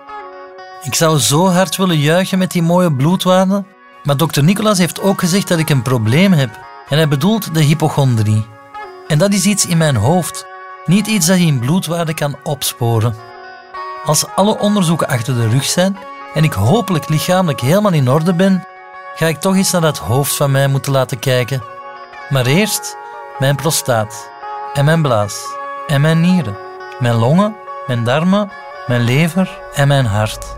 Ik 0.82 0.96
zou 0.96 1.20
zo 1.20 1.48
hard 1.48 1.76
willen 1.76 1.98
juichen 1.98 2.38
met 2.38 2.52
die 2.52 2.62
mooie 2.62 2.94
bloedwaarden, 2.94 3.68
maar 4.04 4.18
dokter 4.18 4.44
Nicolas 4.44 4.78
heeft 4.78 5.02
ook 5.02 5.20
gezegd 5.20 5.48
dat 5.48 5.60
ik 5.60 5.70
een 5.70 5.82
probleem 5.82 6.34
heb. 6.34 6.50
En 6.90 6.98
hij 6.98 7.08
bedoelt 7.08 7.54
de 7.54 7.62
hypochondrie. 7.62 8.46
En 9.08 9.18
dat 9.18 9.34
is 9.34 9.46
iets 9.46 9.66
in 9.66 9.78
mijn 9.78 9.96
hoofd, 9.96 10.46
niet 10.86 11.08
iets 11.08 11.26
dat 11.26 11.38
je 11.38 11.46
in 11.46 11.60
bloedwaarden 11.60 12.16
kan 12.16 12.38
opsporen. 12.44 13.16
Als 14.06 14.26
alle 14.36 14.60
onderzoeken 14.60 15.08
achter 15.08 15.36
de 15.36 15.48
rug 15.48 15.64
zijn 15.64 15.98
en 16.34 16.44
ik 16.44 16.54
hopelijk 16.54 17.10
lichamelijk 17.10 17.60
helemaal 17.60 17.94
in 17.94 18.10
orde 18.10 18.34
ben, 18.34 18.68
ga 19.16 19.26
ik 19.26 19.40
toch 19.42 19.56
eens 19.56 19.72
naar 19.72 19.82
dat 19.82 19.98
hoofd 19.98 20.36
van 20.36 20.52
mij 20.52 20.68
moeten 20.68 20.92
laten 20.92 21.20
kijken. 21.20 21.64
Maar 22.30 22.46
eerst 22.46 22.98
mijn 23.40 23.56
prostaat 23.56 24.30
en 24.74 24.86
mijn 24.86 25.02
blaas 25.02 25.58
en 25.88 26.02
mijn 26.02 26.22
nieren, 26.22 26.58
mijn 27.00 27.16
longen, 27.16 27.56
mijn 27.88 28.04
darmen, 28.04 28.50
mijn 28.88 29.02
lever 29.02 29.60
en 29.74 29.88
mijn 29.88 30.06
hart. 30.06 30.56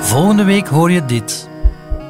Volgende 0.00 0.44
week 0.44 0.66
hoor 0.66 0.90
je 0.90 1.04
dit. 1.04 1.48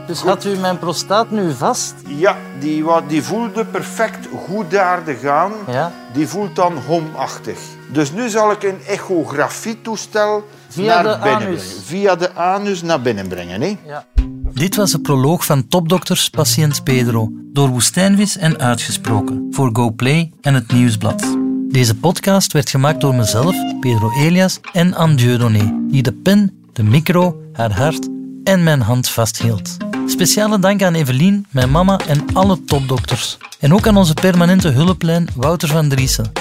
Dus 0.06 0.20
had 0.20 0.44
u 0.44 0.56
mijn 0.56 0.78
prostaat 0.78 1.30
nu 1.30 1.52
vast? 1.52 1.94
Ja, 2.06 2.36
die, 2.60 2.84
die 3.08 3.22
voelde 3.22 3.64
perfect 3.64 4.28
goed 4.46 4.70
daar 4.70 5.04
te 5.04 5.14
gaan. 5.14 5.52
Ja. 5.66 5.92
Die 6.12 6.26
voelt 6.28 6.56
dan 6.56 6.72
homachtig. 6.86 7.58
Dus 7.92 8.12
nu 8.12 8.28
zal 8.28 8.50
ik 8.50 8.62
een 8.62 8.78
echografietoestel 8.86 10.44
Via 10.68 11.02
naar 11.02 11.02
de 11.02 11.22
binnen 11.22 11.48
anus. 11.48 11.62
brengen. 11.64 11.82
Via 11.84 12.16
de 12.16 12.34
anus 12.34 12.82
naar 12.82 13.00
binnen 13.00 13.28
brengen. 13.28 13.60
Hè? 13.60 13.76
Ja. 13.86 14.04
Dit 14.52 14.76
was 14.76 14.90
de 14.90 15.00
proloog 15.00 15.44
van 15.44 15.68
Topdokters 15.68 16.30
Patiënt 16.30 16.84
Pedro, 16.84 17.28
door 17.52 17.68
Woestijnvis 17.68 18.36
en 18.36 18.58
uitgesproken, 18.58 19.46
voor 19.50 19.70
GoPlay 19.72 20.32
en 20.40 20.54
het 20.54 20.72
Nieuwsblad. 20.72 21.36
Deze 21.68 21.96
podcast 21.96 22.52
werd 22.52 22.70
gemaakt 22.70 23.00
door 23.00 23.14
mezelf, 23.14 23.56
Pedro 23.80 24.10
Elias 24.18 24.60
en 24.72 24.94
Anne 24.94 25.14
Dieudonné, 25.14 25.74
die 25.88 26.02
de 26.02 26.12
pen, 26.12 26.64
de 26.72 26.82
micro, 26.82 27.40
haar 27.52 27.72
hart 27.72 28.08
en 28.44 28.62
mijn 28.62 28.80
hand 28.80 29.08
vasthield. 29.08 29.76
Speciale 30.06 30.58
dank 30.58 30.82
aan 30.82 30.94
Evelien, 30.94 31.46
mijn 31.50 31.70
mama 31.70 32.00
en 32.06 32.24
alle 32.32 32.64
topdokters. 32.64 33.36
En 33.60 33.74
ook 33.74 33.86
aan 33.86 33.96
onze 33.96 34.14
permanente 34.14 34.68
hulplijn 34.68 35.28
Wouter 35.34 35.68
van 35.68 35.88
Driessen. 35.88 36.32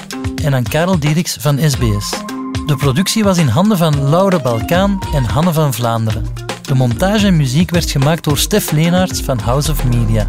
En 0.43 0.53
aan 0.55 0.63
Karel 0.63 0.99
Dieriks 0.99 1.37
van 1.39 1.59
SBS. 1.69 2.09
De 2.65 2.75
productie 2.75 3.23
was 3.23 3.37
in 3.37 3.47
handen 3.47 3.77
van 3.77 4.09
Laure 4.09 4.41
Balkaan 4.41 4.99
en 5.13 5.23
Hanne 5.23 5.53
van 5.53 5.73
Vlaanderen. 5.73 6.25
De 6.61 6.75
montage 6.75 7.27
en 7.27 7.37
muziek 7.37 7.69
werd 7.69 7.91
gemaakt 7.91 8.23
door 8.23 8.37
Stef 8.37 8.71
Leenaerts 8.71 9.21
van 9.21 9.39
House 9.39 9.71
of 9.71 9.83
Media. 9.83 10.27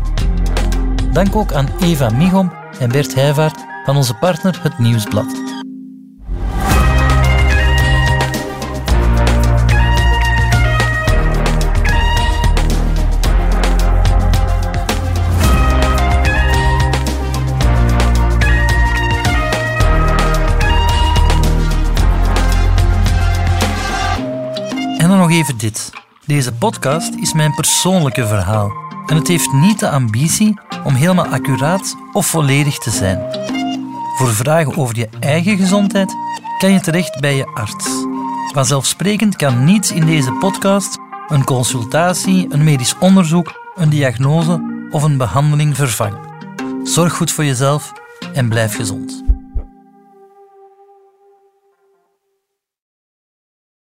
Dank 1.13 1.37
ook 1.37 1.53
aan 1.53 1.69
Eva 1.81 2.11
Michom 2.11 2.53
en 2.79 2.89
Bert 2.89 3.15
Heijvaart 3.15 3.65
van 3.85 3.97
onze 3.97 4.15
partner 4.15 4.61
Het 4.63 4.79
Nieuwsblad. 4.79 5.54
Even 25.35 25.59
dit. 25.59 25.93
Deze 26.27 26.53
podcast 26.53 27.15
is 27.15 27.33
mijn 27.33 27.55
persoonlijke 27.55 28.27
verhaal. 28.27 28.73
En 29.07 29.17
het 29.17 29.29
heeft 29.29 29.53
niet 29.53 29.79
de 29.79 29.89
ambitie 29.89 30.59
om 30.85 30.95
helemaal 30.95 31.27
accuraat 31.27 31.97
of 32.13 32.27
volledig 32.27 32.79
te 32.79 32.91
zijn. 32.91 33.19
Voor 34.17 34.29
vragen 34.29 34.77
over 34.77 34.97
je 34.97 35.09
eigen 35.21 35.57
gezondheid 35.57 36.15
kan 36.59 36.73
je 36.73 36.81
terecht 36.81 37.21
bij 37.21 37.37
je 37.37 37.47
arts. 37.47 37.87
Vanzelfsprekend 38.53 39.37
kan 39.37 39.65
niets 39.65 39.93
in 39.93 40.07
deze 40.07 40.33
podcast 40.33 40.99
een 41.29 41.45
consultatie, 41.45 42.47
een 42.51 42.65
medisch 42.65 42.99
onderzoek, 42.99 43.73
een 43.75 43.89
diagnose 43.89 44.87
of 44.91 45.03
een 45.03 45.17
behandeling 45.17 45.77
vervangen. 45.77 46.21
Zorg 46.83 47.13
goed 47.13 47.31
voor 47.31 47.45
jezelf 47.45 47.93
en 48.33 48.49
blijf 48.49 48.77
gezond. 48.77 49.34